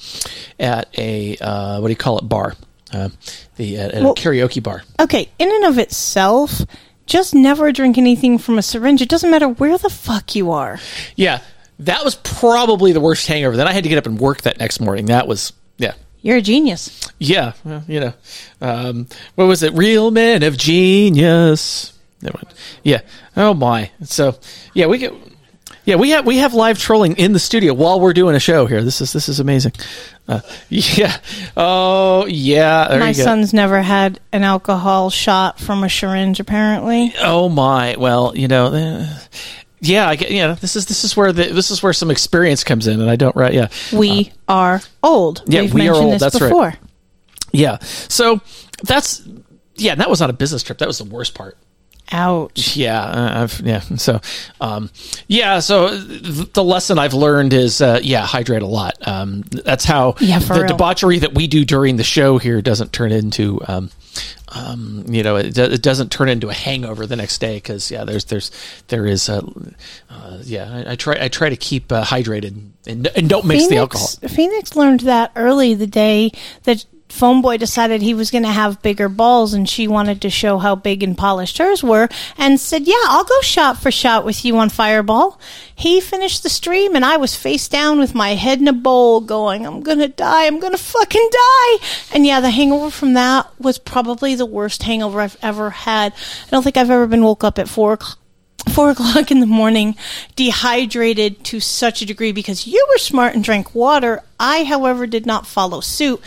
[0.61, 2.55] at a uh, what do you call it bar,
[2.93, 3.09] uh,
[3.57, 4.83] the at Well- a karaoke bar.
[4.99, 6.63] Okay, in and of itself,
[7.07, 9.03] just never drink anything from a syringe.
[9.03, 10.79] It doesn't matter where the fuck you are.
[11.17, 11.41] Yeah,
[11.81, 13.57] that was probably the worst hangover.
[13.57, 15.07] Then I had to get up and work that next morning.
[15.07, 15.95] That was yeah.
[16.23, 17.11] You're a genius.
[17.19, 18.13] Yeah, well, you know,
[18.61, 19.73] um, what was it?
[19.73, 21.95] Real men of genius.
[22.83, 23.01] Yeah.
[23.37, 23.91] Oh my.
[24.03, 24.37] So
[24.75, 25.15] yeah, we get.
[25.91, 28.65] Yeah, we have we have live trolling in the studio while we're doing a show
[28.65, 28.81] here.
[28.81, 29.73] This is this is amazing.
[30.29, 30.39] Uh,
[30.69, 31.17] yeah.
[31.57, 32.97] Oh yeah.
[33.01, 37.13] My son's never had an alcohol shot from a syringe, apparently.
[37.21, 37.97] Oh my.
[37.99, 38.67] Well, you know.
[38.67, 39.19] Uh,
[39.81, 40.31] yeah, I get.
[40.31, 43.01] You know, this is this is where the this is where some experience comes in,
[43.01, 43.35] and I don't.
[43.35, 43.53] Right.
[43.53, 43.67] Yeah.
[43.93, 45.43] We are old.
[45.47, 46.15] Yeah, We've we are old.
[46.15, 46.51] this That's right.
[46.51, 46.75] before.
[47.51, 47.79] Yeah.
[47.81, 48.41] So
[48.85, 49.27] that's
[49.75, 49.97] yeah.
[49.97, 50.79] That was not a business trip.
[50.79, 51.59] That was the worst part.
[52.13, 52.77] Ouch.
[52.77, 53.81] Yeah, uh, I've yeah.
[53.81, 54.21] So,
[54.61, 54.91] um,
[55.29, 55.61] yeah.
[55.61, 58.97] So th- the lesson I've learned is, uh, yeah, hydrate a lot.
[59.07, 60.67] Um, that's how Yeah, the real.
[60.67, 63.91] debauchery that we do during the show here doesn't turn into, um,
[64.49, 68.05] um, you know, it, it doesn't turn into a hangover the next day because yeah,
[68.05, 68.51] there's there's
[68.89, 69.45] there is a
[70.11, 70.83] uh, yeah.
[70.87, 72.57] I, I, try I try to keep uh, hydrated
[72.87, 74.09] and, and don't mix Phoenix, the alcohol.
[74.29, 76.33] Phoenix learned that early the day
[76.65, 80.31] that Phone Boy decided he was going to have bigger balls and she wanted to
[80.31, 82.09] show how big and polished hers were
[82.39, 85.41] and said, Yeah, I'll go shot for shot with you on Fireball.
[85.75, 89.21] He finished the stream and I was face down with my head in a bowl
[89.21, 90.47] going, I'm going to die.
[90.47, 91.77] I'm going to fucking die.
[92.13, 96.13] And yeah, the hangover from that was probably the worst hangover I've ever had.
[96.13, 98.19] I don't think I've ever been woke up at four o'clock
[98.69, 99.97] four o'clock in the morning,
[100.37, 104.23] dehydrated to such a degree because you were smart and drank water.
[104.39, 106.21] I, however, did not follow suit.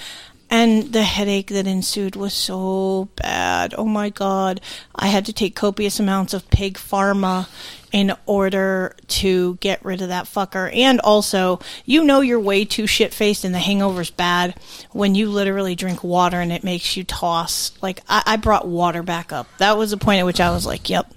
[0.54, 3.74] And the headache that ensued was so bad.
[3.76, 4.62] Oh my God.
[4.94, 7.50] I had to take copious amounts of pig pharma
[7.92, 10.70] in order to get rid of that fucker.
[10.72, 14.54] And also, you know you're way too shit faced and the hangover's bad
[14.92, 17.72] when you literally drink water and it makes you toss.
[17.82, 19.48] Like, I, I brought water back up.
[19.58, 21.12] That was the point at which I was like, yep,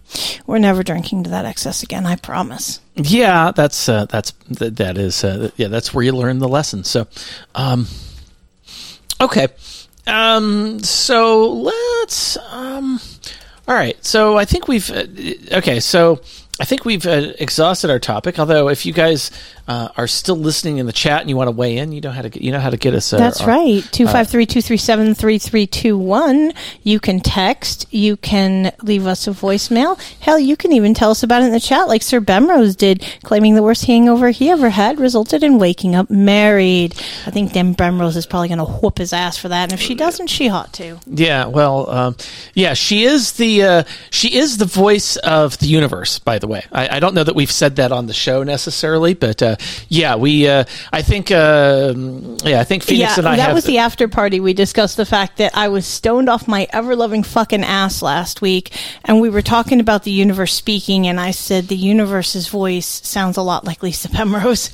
[0.47, 2.80] we're never drinking to that excess again, I promise.
[2.95, 6.84] Yeah, that's uh, that's that, that is uh, yeah, that's where you learn the lesson.
[6.84, 7.07] So,
[7.55, 7.87] um,
[9.21, 9.49] okay,
[10.07, 13.01] um, so let's um,
[13.69, 14.03] all right.
[14.05, 15.07] So I think we've uh,
[15.59, 15.81] okay.
[15.81, 16.21] So
[16.59, 18.39] I think we've uh, exhausted our topic.
[18.39, 19.31] Although, if you guys
[19.69, 22.11] uh, are still listening in the chat and you want to weigh in, you know
[22.11, 23.13] how to get, you know how to get us.
[23.13, 23.85] Uh, That's our- right.
[23.85, 26.53] uh, Two five three two three seven three three two one.
[26.83, 27.87] You can text.
[27.93, 30.01] You can leave us a voicemail.
[30.21, 33.05] Hell, you can even tell us about it in the chat, like Sir Bemrose did,
[33.23, 36.95] claiming the worst hangover he ever had resulted in waking up married.
[37.27, 39.81] I think Dan Bemrose is probably going to whoop his ass for that, and if
[39.81, 40.99] she doesn't, she ought to.
[41.07, 42.17] Yeah, well, um,
[42.55, 46.19] yeah, she is the uh, she is the voice of the universe.
[46.19, 49.15] By the way, I, I don't know that we've said that on the show necessarily,
[49.15, 49.57] but uh,
[49.89, 50.49] yeah, we.
[50.49, 51.31] Uh, I think.
[51.31, 51.95] Uh,
[52.45, 54.41] yeah, I think Phoenix yeah, and I that was the after party.
[54.41, 58.41] We discussed the fact that I was stoned off my ever loving fucking ass last
[58.41, 58.73] week,
[59.05, 63.37] and we were talking about the universe speaking, and I said the universe's voice sounds
[63.37, 64.71] a lot like Lisa Pemrose.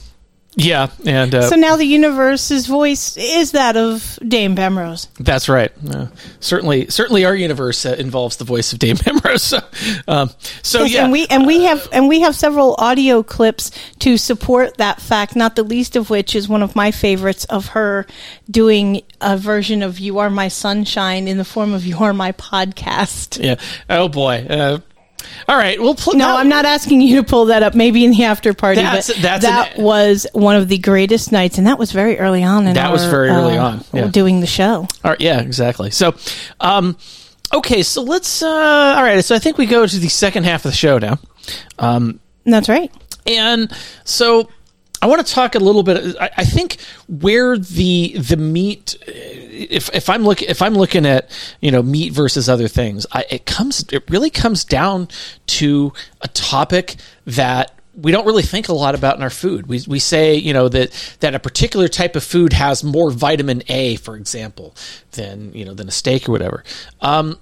[0.55, 5.09] Yeah, and uh, so now the universe's voice is that of Dame Pemrose.
[5.18, 5.72] that's right.
[5.88, 6.09] Uh,
[6.40, 9.40] certainly, certainly, our universe uh, involves the voice of Dame Memrose.
[9.42, 9.59] So,
[10.07, 10.30] um,
[10.62, 14.18] so Yes, yeah, and we and we have and we have several audio clips to
[14.18, 15.36] support that fact.
[15.36, 18.07] Not the least of which is one of my favorites of her
[18.50, 22.32] doing a version of "You Are My Sunshine" in the form of "You Are My
[22.32, 23.57] Podcast." yeah.
[23.88, 24.80] Oh boy.
[25.49, 25.81] All right.
[25.81, 27.75] Well, pl- No, I'm not asking you to pull that up.
[27.75, 31.33] Maybe in the after party, That's- but that's that an- was one of the greatest
[31.33, 32.66] nights, and that was very early on.
[32.66, 34.07] In That was very early uh, on, yeah.
[34.09, 34.87] doing the show.
[35.05, 35.91] All right, yeah, exactly.
[35.91, 36.14] So,
[36.61, 36.97] um,
[37.53, 38.43] okay, so let's.
[38.43, 40.99] Uh, all right, so I think we go to the second half of the show
[40.99, 41.18] now.
[41.79, 42.91] Um, That's right.
[43.27, 43.70] and
[44.05, 44.49] so
[45.03, 46.16] I want to talk a little bit.
[46.20, 46.78] I, I think
[47.09, 51.28] where the the meat, if if I'm looking if I'm looking at
[51.61, 55.09] you know meat versus other things, I, it comes it really comes down
[55.48, 56.94] to a topic
[57.26, 59.66] that we don't really think a lot about in our food.
[59.66, 63.62] We, we say, you know, that, that a particular type of food has more vitamin
[63.68, 64.74] A, for example,
[65.11, 66.64] than, you know, than a steak or whatever.
[67.03, 67.38] Um,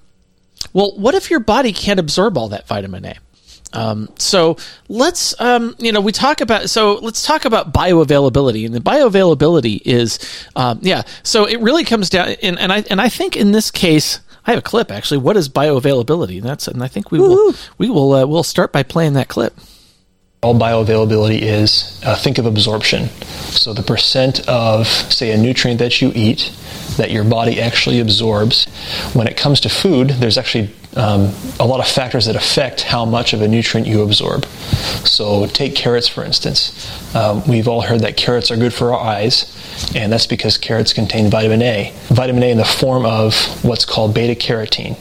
[0.73, 3.15] well, what if your body can't absorb all that vitamin A?
[3.73, 4.57] Um, so
[4.89, 9.81] let's, um, you know, we talk about, so let's talk about bioavailability and the bioavailability
[9.85, 10.19] is,
[10.55, 13.71] um, yeah, so it really comes down and, and I, and I think in this
[13.71, 15.19] case, I have a clip actually.
[15.19, 16.37] What is bioavailability?
[16.37, 19.27] And that's, and I think we will, we will, uh, we'll start by playing that
[19.27, 19.53] clip.
[20.43, 23.09] All bioavailability is uh, think of absorption.
[23.51, 26.51] So the percent of, say, a nutrient that you eat
[26.97, 28.65] that your body actually absorbs.
[29.13, 33.05] When it comes to food, there's actually um, a lot of factors that affect how
[33.05, 34.45] much of a nutrient you absorb.
[35.05, 37.15] So take carrots, for instance.
[37.15, 39.45] Um, we've all heard that carrots are good for our eyes,
[39.95, 41.93] and that's because carrots contain vitamin A.
[42.07, 44.97] Vitamin A in the form of what's called beta carotene.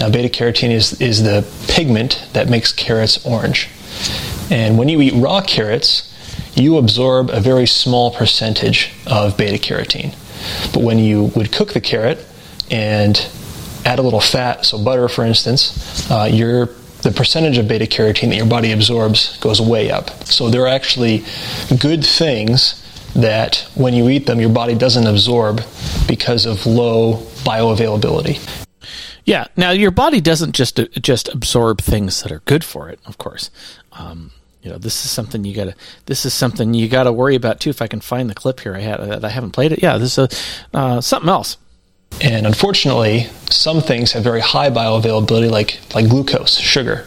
[0.00, 3.68] Now, beta carotene is, is the pigment that makes carrots orange.
[4.50, 6.10] And when you eat raw carrots,
[6.54, 10.14] you absorb a very small percentage of beta carotene.
[10.72, 12.24] But when you would cook the carrot
[12.70, 13.16] and
[13.84, 16.70] add a little fat, so butter for instance, uh, your
[17.02, 20.10] the percentage of beta carotene that your body absorbs goes way up.
[20.24, 21.22] So there are actually
[21.78, 22.80] good things
[23.14, 25.60] that when you eat them, your body doesn't absorb
[26.08, 28.63] because of low bioavailability.
[29.24, 29.46] Yeah.
[29.56, 33.50] Now your body doesn't just just absorb things that are good for it, of course.
[33.92, 35.74] Um, you know, this is something you gotta.
[36.06, 37.70] This is something you gotta worry about too.
[37.70, 39.82] If I can find the clip here, I had I haven't played it.
[39.82, 40.30] Yeah, this is
[40.72, 41.58] a, uh, something else.
[42.22, 47.04] And unfortunately, some things have very high bioavailability, like like glucose, sugar.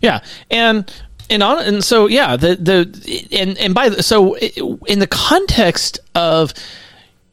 [0.00, 0.90] Yeah, and
[1.28, 5.98] and on and so yeah, the the and and by the, so in the context
[6.14, 6.54] of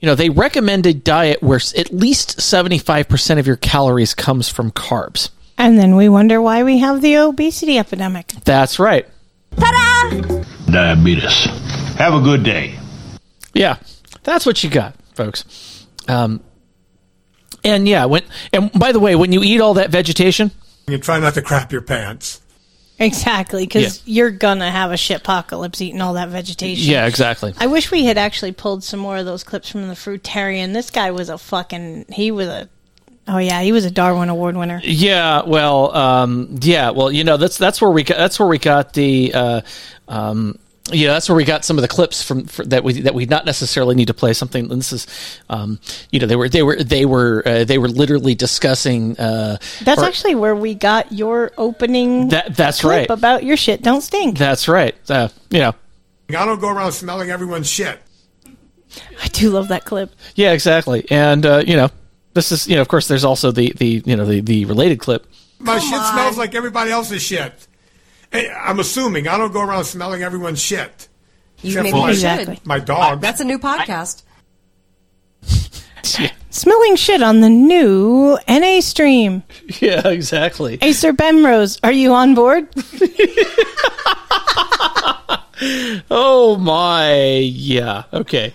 [0.03, 4.69] you know, they recommend a diet where at least 75% of your calories comes from
[4.69, 5.29] carbs.
[5.57, 8.27] And then we wonder why we have the obesity epidemic.
[8.43, 9.07] That's right.
[9.55, 10.43] Ta-da!
[10.69, 11.45] Diabetes.
[11.95, 12.77] Have a good day.
[13.53, 13.77] Yeah,
[14.23, 15.85] that's what you got, folks.
[16.09, 16.41] Um,
[17.63, 20.51] and yeah, when and by the way, when you eat all that vegetation,
[20.85, 22.41] You try not to crap your pants.
[22.99, 26.91] Exactly, because you're gonna have a shit apocalypse eating all that vegetation.
[26.91, 27.53] yeah, exactly.
[27.57, 30.73] I wish we had actually pulled some more of those clips from the Fruitarian.
[30.73, 32.05] This guy was a fucking.
[32.09, 32.69] He was a.
[33.27, 34.81] Oh yeah, he was a Darwin Award winner.
[34.83, 38.57] Yeah, well, um, yeah, well, you know, that's that's where we got that's where we
[38.57, 39.61] got the, uh,
[40.09, 40.59] um,
[40.91, 43.13] you know, that's where we got some of the clips from for, that we that
[43.15, 44.69] we not necessarily need to play something.
[44.69, 45.07] And this is,
[45.49, 45.79] um,
[46.11, 49.17] you know, they were they were they were uh, they were literally discussing.
[49.17, 52.29] Uh, That's or- actually where we got your opening.
[52.29, 53.09] That- that's clip right.
[53.09, 54.37] About your shit don't stink.
[54.37, 54.93] that's right.
[55.09, 55.73] Uh, you know,
[56.29, 57.99] I don't go around smelling everyone's shit.
[59.21, 60.11] I do love that clip.
[60.35, 61.05] yeah, exactly.
[61.09, 61.89] And uh, you know,
[62.33, 64.99] this is you know, of course, there's also the the you know the the related
[64.99, 65.27] clip.
[65.59, 67.67] My shit smells like everybody else's shit.
[68.33, 71.07] Hey, I'm assuming I don't go around smelling everyone's shit.
[71.61, 72.65] You maybe my, you should.
[72.65, 73.21] my dog.
[73.21, 74.23] That's a new podcast.
[76.49, 79.43] Smelling shit on the new NA stream.
[79.79, 80.77] Yeah, exactly.
[80.81, 82.67] Acer Bemrose, are you on board?
[86.11, 88.53] Oh my, yeah, okay.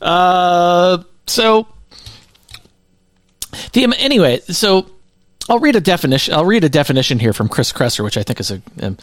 [0.00, 1.68] Uh, so
[3.72, 4.90] the anyway, so
[5.48, 6.34] I'll read a definition.
[6.34, 8.62] I'll read a definition here from Chris Kresser, which I think is a.
[8.82, 8.98] Um,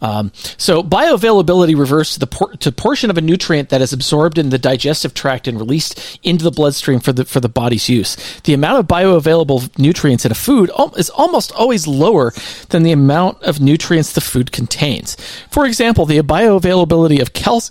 [0.00, 4.38] um, so bioavailability refers to the por- to portion of a nutrient that is absorbed
[4.38, 8.16] in the digestive tract and released into the bloodstream for the for the body's use.
[8.42, 12.32] The amount of bioavailable nutrients in a food al- is almost always lower
[12.68, 15.16] than the amount of nutrients the food contains.
[15.50, 17.62] For example, the bioavailability of cal-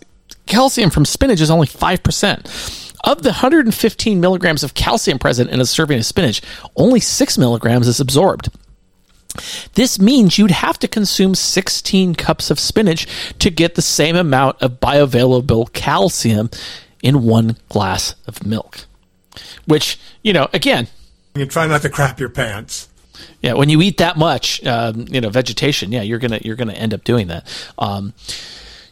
[0.45, 2.47] calcium from spinach is only five percent.
[3.07, 6.41] Of the 115 milligrams of calcium present in a serving of spinach,
[6.75, 8.49] only 6 milligrams is absorbed.
[9.75, 13.07] This means you'd have to consume 16 cups of spinach
[13.39, 16.49] to get the same amount of bioavailable calcium
[17.01, 18.79] in one glass of milk.
[19.65, 20.89] Which, you know, again,
[21.33, 22.89] You try not to crap your pants.
[23.41, 26.73] yeah, when you eat that much, um, you know, vegetation, yeah, you're gonna you're gonna
[26.73, 27.47] end up doing that.
[27.77, 28.13] Um,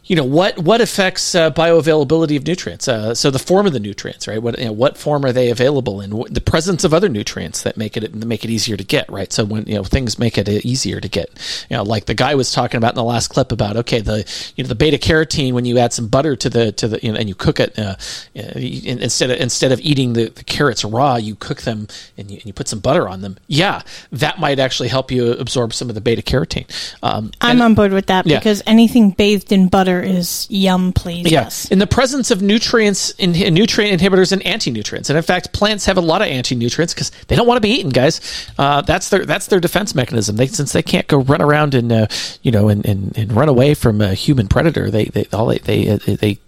[0.06, 2.86] you know what what affects uh, bioavailability of nutrients?
[2.88, 4.40] Uh, so the form of the nutrients, right?
[4.40, 6.16] What you know, what form are they available in?
[6.16, 9.32] What, the presence of other nutrients that make it make it easier to get, right?
[9.32, 11.28] So when you know things make it easier to get,
[11.68, 14.18] you know, like the guy was talking about in the last clip about okay, the
[14.56, 17.12] you know the beta carotene when you add some butter to the to the you
[17.12, 17.96] know, and you cook it uh,
[18.36, 22.36] uh, instead of instead of eating the, the carrots raw, you cook them and you,
[22.36, 23.36] and you put some butter on them.
[23.48, 23.82] Yeah,
[24.12, 26.66] that might actually help you absorb some of the beta carotene.
[27.02, 28.38] Um, I'm and- on board with that Yeah.
[28.38, 31.30] because anything bathed in butter is yum, please.
[31.30, 35.52] Yes, in the presence of nutrients, in, in nutrient inhibitors, and anti-nutrients, and in fact,
[35.52, 38.20] plants have a lot of anti-nutrients because they don't want to be eaten, guys.
[38.58, 40.36] Uh, that's their that's their defense mechanism.
[40.36, 42.06] They since they can't go run around and uh,
[42.42, 45.58] you know and, and, and run away from a human predator, they they all they
[45.58, 46.38] they, uh, they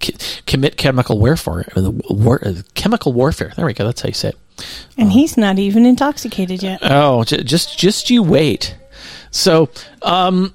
[0.46, 1.64] commit chemical warfare.
[1.76, 3.53] uh, the War, uh, chemical warfare.
[3.57, 3.84] There we go.
[3.84, 4.36] That's how you say it.
[4.96, 6.80] And he's not even intoxicated yet.
[6.82, 8.76] Oh, j- just just you wait.
[9.30, 9.68] So,
[10.03, 10.55] um,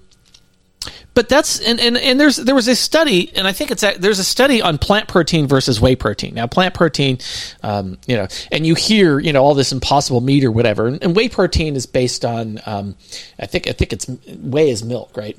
[1.14, 3.96] but that's and, and and there's there was a study, and I think it's a,
[3.98, 6.34] there's a study on plant protein versus whey protein.
[6.34, 7.20] Now, plant protein,
[7.62, 11.04] um, you know, and you hear you know all this impossible meat or whatever, and,
[11.04, 12.96] and whey protein is based on, um,
[13.40, 15.38] I think I think it's whey is milk, right?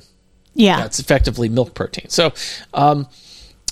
[0.53, 0.85] Yeah.
[0.85, 2.07] it's effectively milk protein.
[2.07, 2.33] So,
[2.73, 3.07] um,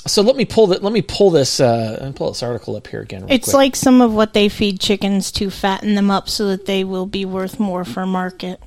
[0.06, 0.84] so let me pull that.
[0.84, 1.60] Let me pull this.
[1.60, 3.22] Uh, let pull this article up here again.
[3.22, 3.56] real It's quick.
[3.56, 7.06] like some of what they feed chickens to fatten them up so that they will
[7.06, 8.62] be worth more for market.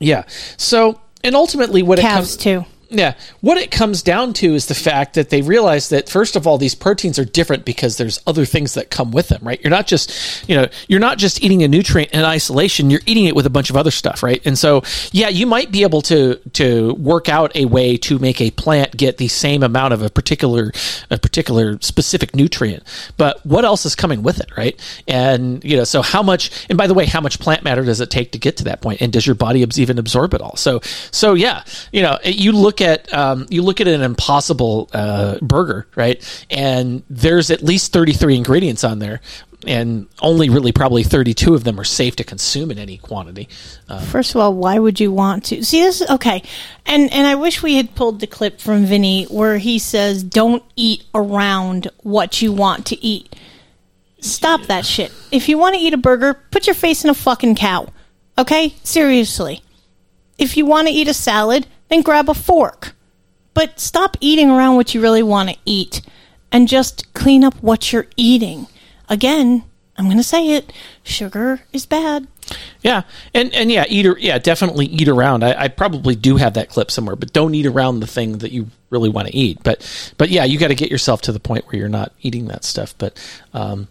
[0.00, 0.24] Yeah.
[0.56, 2.64] So, and ultimately, what it Calves comes too.
[2.92, 6.46] Yeah, what it comes down to is the fact that they realize that first of
[6.46, 9.58] all, these proteins are different because there's other things that come with them, right?
[9.62, 12.90] You're not just, you know, you're not just eating a nutrient in isolation.
[12.90, 14.44] You're eating it with a bunch of other stuff, right?
[14.44, 18.42] And so, yeah, you might be able to to work out a way to make
[18.42, 20.70] a plant get the same amount of a particular
[21.10, 22.82] a particular specific nutrient,
[23.16, 24.78] but what else is coming with it, right?
[25.08, 26.66] And you know, so how much?
[26.68, 28.82] And by the way, how much plant matter does it take to get to that
[28.82, 29.00] point?
[29.00, 30.56] And does your body even absorb it all?
[30.56, 30.80] So,
[31.10, 35.86] so yeah, you know, you look at um, you look at an impossible uh, burger,
[35.96, 36.22] right?
[36.50, 39.20] And there's at least 33 ingredients on there.
[39.64, 43.48] And only really probably 32 of them are safe to consume in any quantity.
[43.88, 46.02] Uh, First of all, why would you want to see this?
[46.10, 46.42] Okay,
[46.84, 50.64] and and I wish we had pulled the clip from Vinnie where he says, "Don't
[50.74, 53.36] eat around what you want to eat."
[54.20, 55.12] Stop that shit.
[55.30, 57.86] If you want to eat a burger, put your face in a fucking cow.
[58.38, 59.62] Okay, seriously.
[60.38, 62.94] If you want to eat a salad, then grab a fork.
[63.54, 66.00] But stop eating around what you really want to eat,
[66.50, 68.66] and just clean up what you're eating.
[69.08, 69.64] again,
[69.98, 70.72] I'm going to say it
[71.02, 72.26] sugar is bad.
[72.80, 73.02] Yeah,
[73.34, 74.06] and and yeah, eat.
[74.06, 75.44] ar- Yeah, definitely eat around.
[75.44, 78.52] I, I probably do have that clip somewhere, but don't eat around the thing that
[78.52, 79.58] you really want to eat.
[79.62, 82.46] But but yeah, you got to get yourself to the point where you're not eating
[82.46, 82.94] that stuff.
[82.96, 83.88] But um,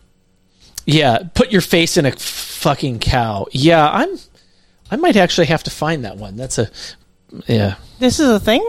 [0.88, 3.46] yeah, put your face in a fucking cow.
[3.52, 4.18] Yeah, I'm.
[4.90, 6.36] I might actually have to find that one.
[6.36, 6.70] That's a
[7.48, 7.76] yeah.
[8.00, 8.68] This is a thing?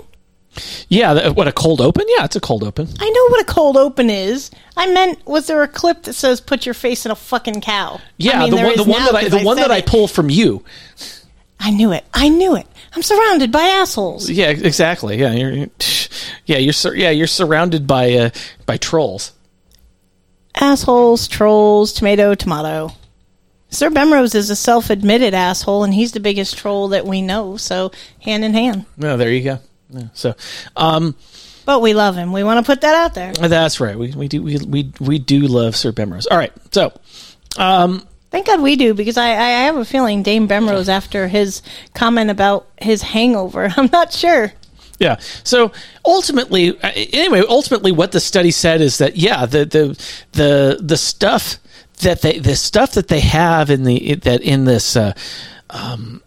[0.88, 2.04] Yeah, th- what a cold open?
[2.08, 2.86] Yeah, it's a cold open.
[3.00, 4.50] I know what a cold open is.
[4.76, 8.00] I meant, was there a clip that says "put your face in a fucking cow"?
[8.18, 9.86] Yeah, I mean, the one the one that I the one said that I it.
[9.86, 10.62] pull from you.
[11.58, 12.04] I knew it.
[12.12, 12.66] I knew it.
[12.94, 14.28] I'm surrounded by assholes.
[14.28, 15.16] Yeah, exactly.
[15.18, 15.66] Yeah, you're, you're
[16.46, 18.30] yeah you're sur- yeah you're surrounded by uh,
[18.66, 19.32] by trolls.
[20.54, 22.90] Assholes, trolls, tomato, tomato.
[23.72, 27.56] Sir Bemrose is a self-admitted asshole, and he's the biggest troll that we know.
[27.56, 27.90] So
[28.20, 28.84] hand in hand.
[28.96, 29.58] No, there you go.
[29.90, 30.34] Yeah, so,
[30.76, 31.16] um,
[31.64, 32.32] But we love him.
[32.32, 33.32] We want to put that out there.
[33.32, 33.98] that's right.
[33.98, 36.26] We we do we we, we do love Sir Bemrose.
[36.30, 36.92] All right, so
[37.58, 41.60] um, Thank God we do, because I, I have a feeling Dame Bemrose, after his
[41.94, 44.52] comment about his hangover, I'm not sure.
[44.98, 45.18] Yeah.
[45.44, 45.72] So
[46.06, 50.96] ultimately, uh, anyway, ultimately, what the study said is that yeah, the the the the
[50.96, 51.58] stuff
[52.02, 54.96] that they the stuff that they have in the that in this.
[54.96, 55.12] Uh,
[55.70, 56.22] um,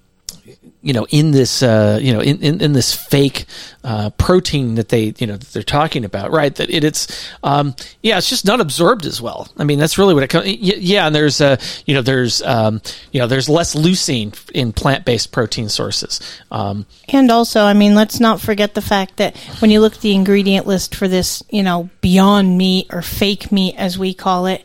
[0.81, 3.45] you know, in this, uh, you know, in, in, in this fake
[3.83, 6.53] uh, protein that they, you know, they're talking about, right?
[6.53, 9.47] That it, it's, um, yeah, it's just not absorbed as well.
[9.57, 10.45] I mean, that's really what it comes.
[10.45, 11.57] Yeah, and there's, uh,
[11.87, 16.21] you know, there's, um, you know, there's less leucine in plant-based protein sources.
[16.51, 20.01] Um, And also, I mean, let's not forget the fact that when you look at
[20.01, 24.45] the ingredient list for this, you know, beyond meat or fake meat, as we call
[24.45, 24.63] it,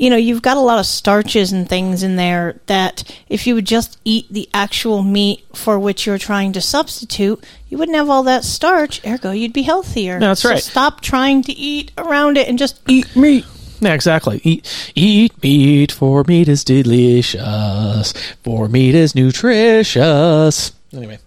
[0.00, 3.54] you know, you've got a lot of starches and things in there that if you
[3.54, 8.08] would just eat the actual meat for which you're trying to substitute, you wouldn't have
[8.08, 10.18] all that starch, ergo, you'd be healthier.
[10.18, 10.62] No, that's So right.
[10.62, 13.44] stop trying to eat around it and just eat meat.
[13.80, 14.40] Yeah, exactly.
[14.42, 20.72] Eat, eat meat, for meat is delicious, for meat is nutritious.
[20.94, 21.18] Anyway.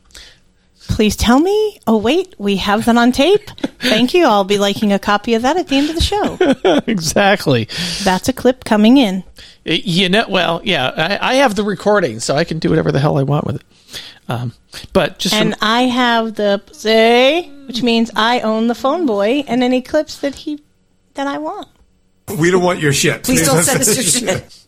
[0.90, 1.80] Please tell me.
[1.88, 3.50] Oh, wait, we have that on tape.
[3.80, 4.26] Thank you.
[4.26, 6.82] I'll be liking a copy of that at the end of the show.
[6.88, 7.68] exactly.
[8.04, 9.24] That's a clip coming in.
[9.66, 13.00] You know, well, yeah, I, I have the recording, so I can do whatever the
[13.00, 13.64] hell I want with it.
[14.28, 14.54] Um,
[14.94, 19.44] but just and from, I have the say, which means I own the phone boy
[19.48, 20.64] and any clips that he
[21.14, 21.68] that I want.
[22.40, 23.24] We don't want your shit.
[23.24, 24.63] Please don't send us your shit.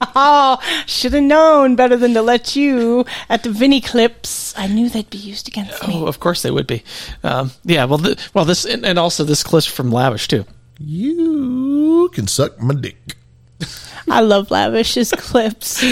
[0.14, 4.54] Oh, should have known better than to let you at the Vinnie clips.
[4.56, 5.94] I knew they'd be used against me.
[5.96, 6.82] oh, of course they would be.
[7.22, 10.44] Um, yeah, well, the, well, this and, and also this clip from Lavish too.
[10.78, 13.16] You can suck my dick.
[14.08, 15.84] I love Lavish's clips.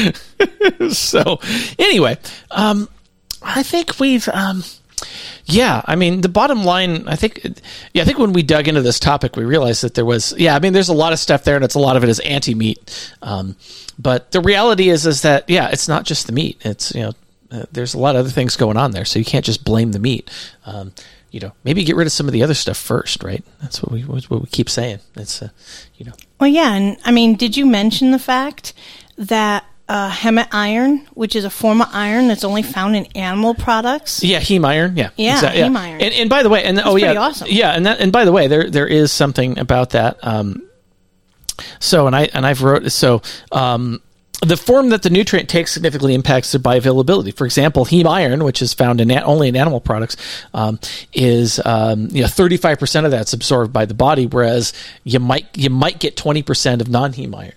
[0.97, 1.41] so
[1.78, 2.16] anyway,
[2.53, 2.89] um,
[3.43, 4.62] I think we've, um,
[5.47, 7.40] yeah, I mean, the bottom line, I think,
[7.94, 10.56] yeah, I think when we dug into this topic, we realized that there was, yeah,
[10.56, 12.18] I mean, there's a lot of stuff there, and it's a lot of it is
[12.20, 13.14] anti-meat.
[13.23, 13.56] Um,
[13.98, 16.60] but the reality is, is that yeah, it's not just the meat.
[16.64, 17.12] It's you know,
[17.51, 19.93] uh, there's a lot of other things going on there, so you can't just blame
[19.93, 20.28] the meat.
[20.66, 20.93] Um,
[21.31, 23.44] you know, maybe get rid of some of the other stuff first, right?
[23.62, 24.98] That's what we what we keep saying.
[25.14, 25.48] It's uh,
[25.97, 28.73] you know, Well, yeah, and I mean, did you mention the fact
[29.16, 33.55] that uh, hemat iron, which is a form of iron that's only found in animal
[33.55, 34.97] products, Yeah, heme iron.
[34.97, 36.01] Yeah, Yeah, exact- heme iron.
[36.01, 37.47] And, and by the way, and That's oh yeah, awesome.
[37.51, 40.19] yeah, and that, and by the way, there there is something about that.
[40.27, 40.63] Um,
[41.81, 43.23] so and I and I've wrote so.
[43.53, 44.03] Um,
[44.43, 47.35] the form that the nutrient takes significantly impacts their bioavailability.
[47.35, 50.19] For example, heme iron, which is found in a- only in animal products,
[50.53, 50.79] um,
[51.15, 55.21] is um, you know thirty five percent of that's absorbed by the body, whereas you
[55.21, 57.53] might you might get twenty percent of non heme iron.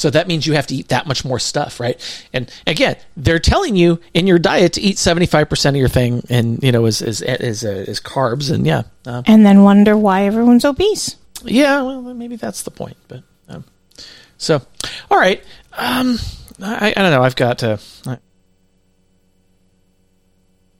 [0.00, 2.00] So that means you have to eat that much more stuff, right?
[2.32, 5.90] And again, they're telling you in your diet to eat seventy five percent of your
[5.90, 9.62] thing, and you know, is is is, uh, is carbs, and yeah, uh, and then
[9.62, 11.16] wonder why everyone's obese.
[11.44, 11.82] yeah.
[11.82, 13.64] Well, maybe that's the point, but um,
[14.38, 14.62] so
[15.10, 15.44] all right.
[15.74, 16.18] Um,
[16.62, 17.22] I, I don't know.
[17.22, 17.78] I've got to.
[18.06, 18.16] I,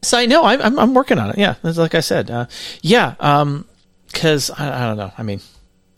[0.01, 1.37] so I know I'm, I'm I'm working on it.
[1.37, 2.31] Yeah, like I said.
[2.31, 2.47] Uh,
[2.81, 3.17] yeah.
[3.21, 3.67] Um,
[4.07, 5.13] because I, I don't know.
[5.19, 5.43] I mean,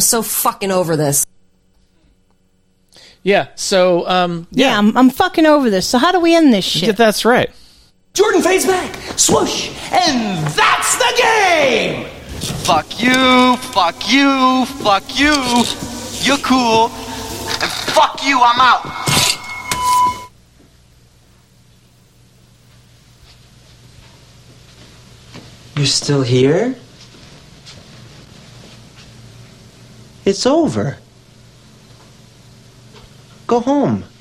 [0.00, 1.24] so fucking over this.
[3.22, 3.48] Yeah.
[3.54, 5.86] So um, Yeah, I'm, I'm fucking over this.
[5.86, 6.96] So how do we end this shit?
[6.96, 7.50] that's right.
[8.14, 12.04] Jordan fades back, swoosh, and that's the game!
[12.64, 15.32] Fuck you, fuck you, fuck you.
[16.22, 16.88] You're cool.
[16.90, 18.84] And fuck you, I'm out.
[25.76, 26.74] You're still here?
[30.24, 30.98] It's over.
[33.52, 34.11] Go home.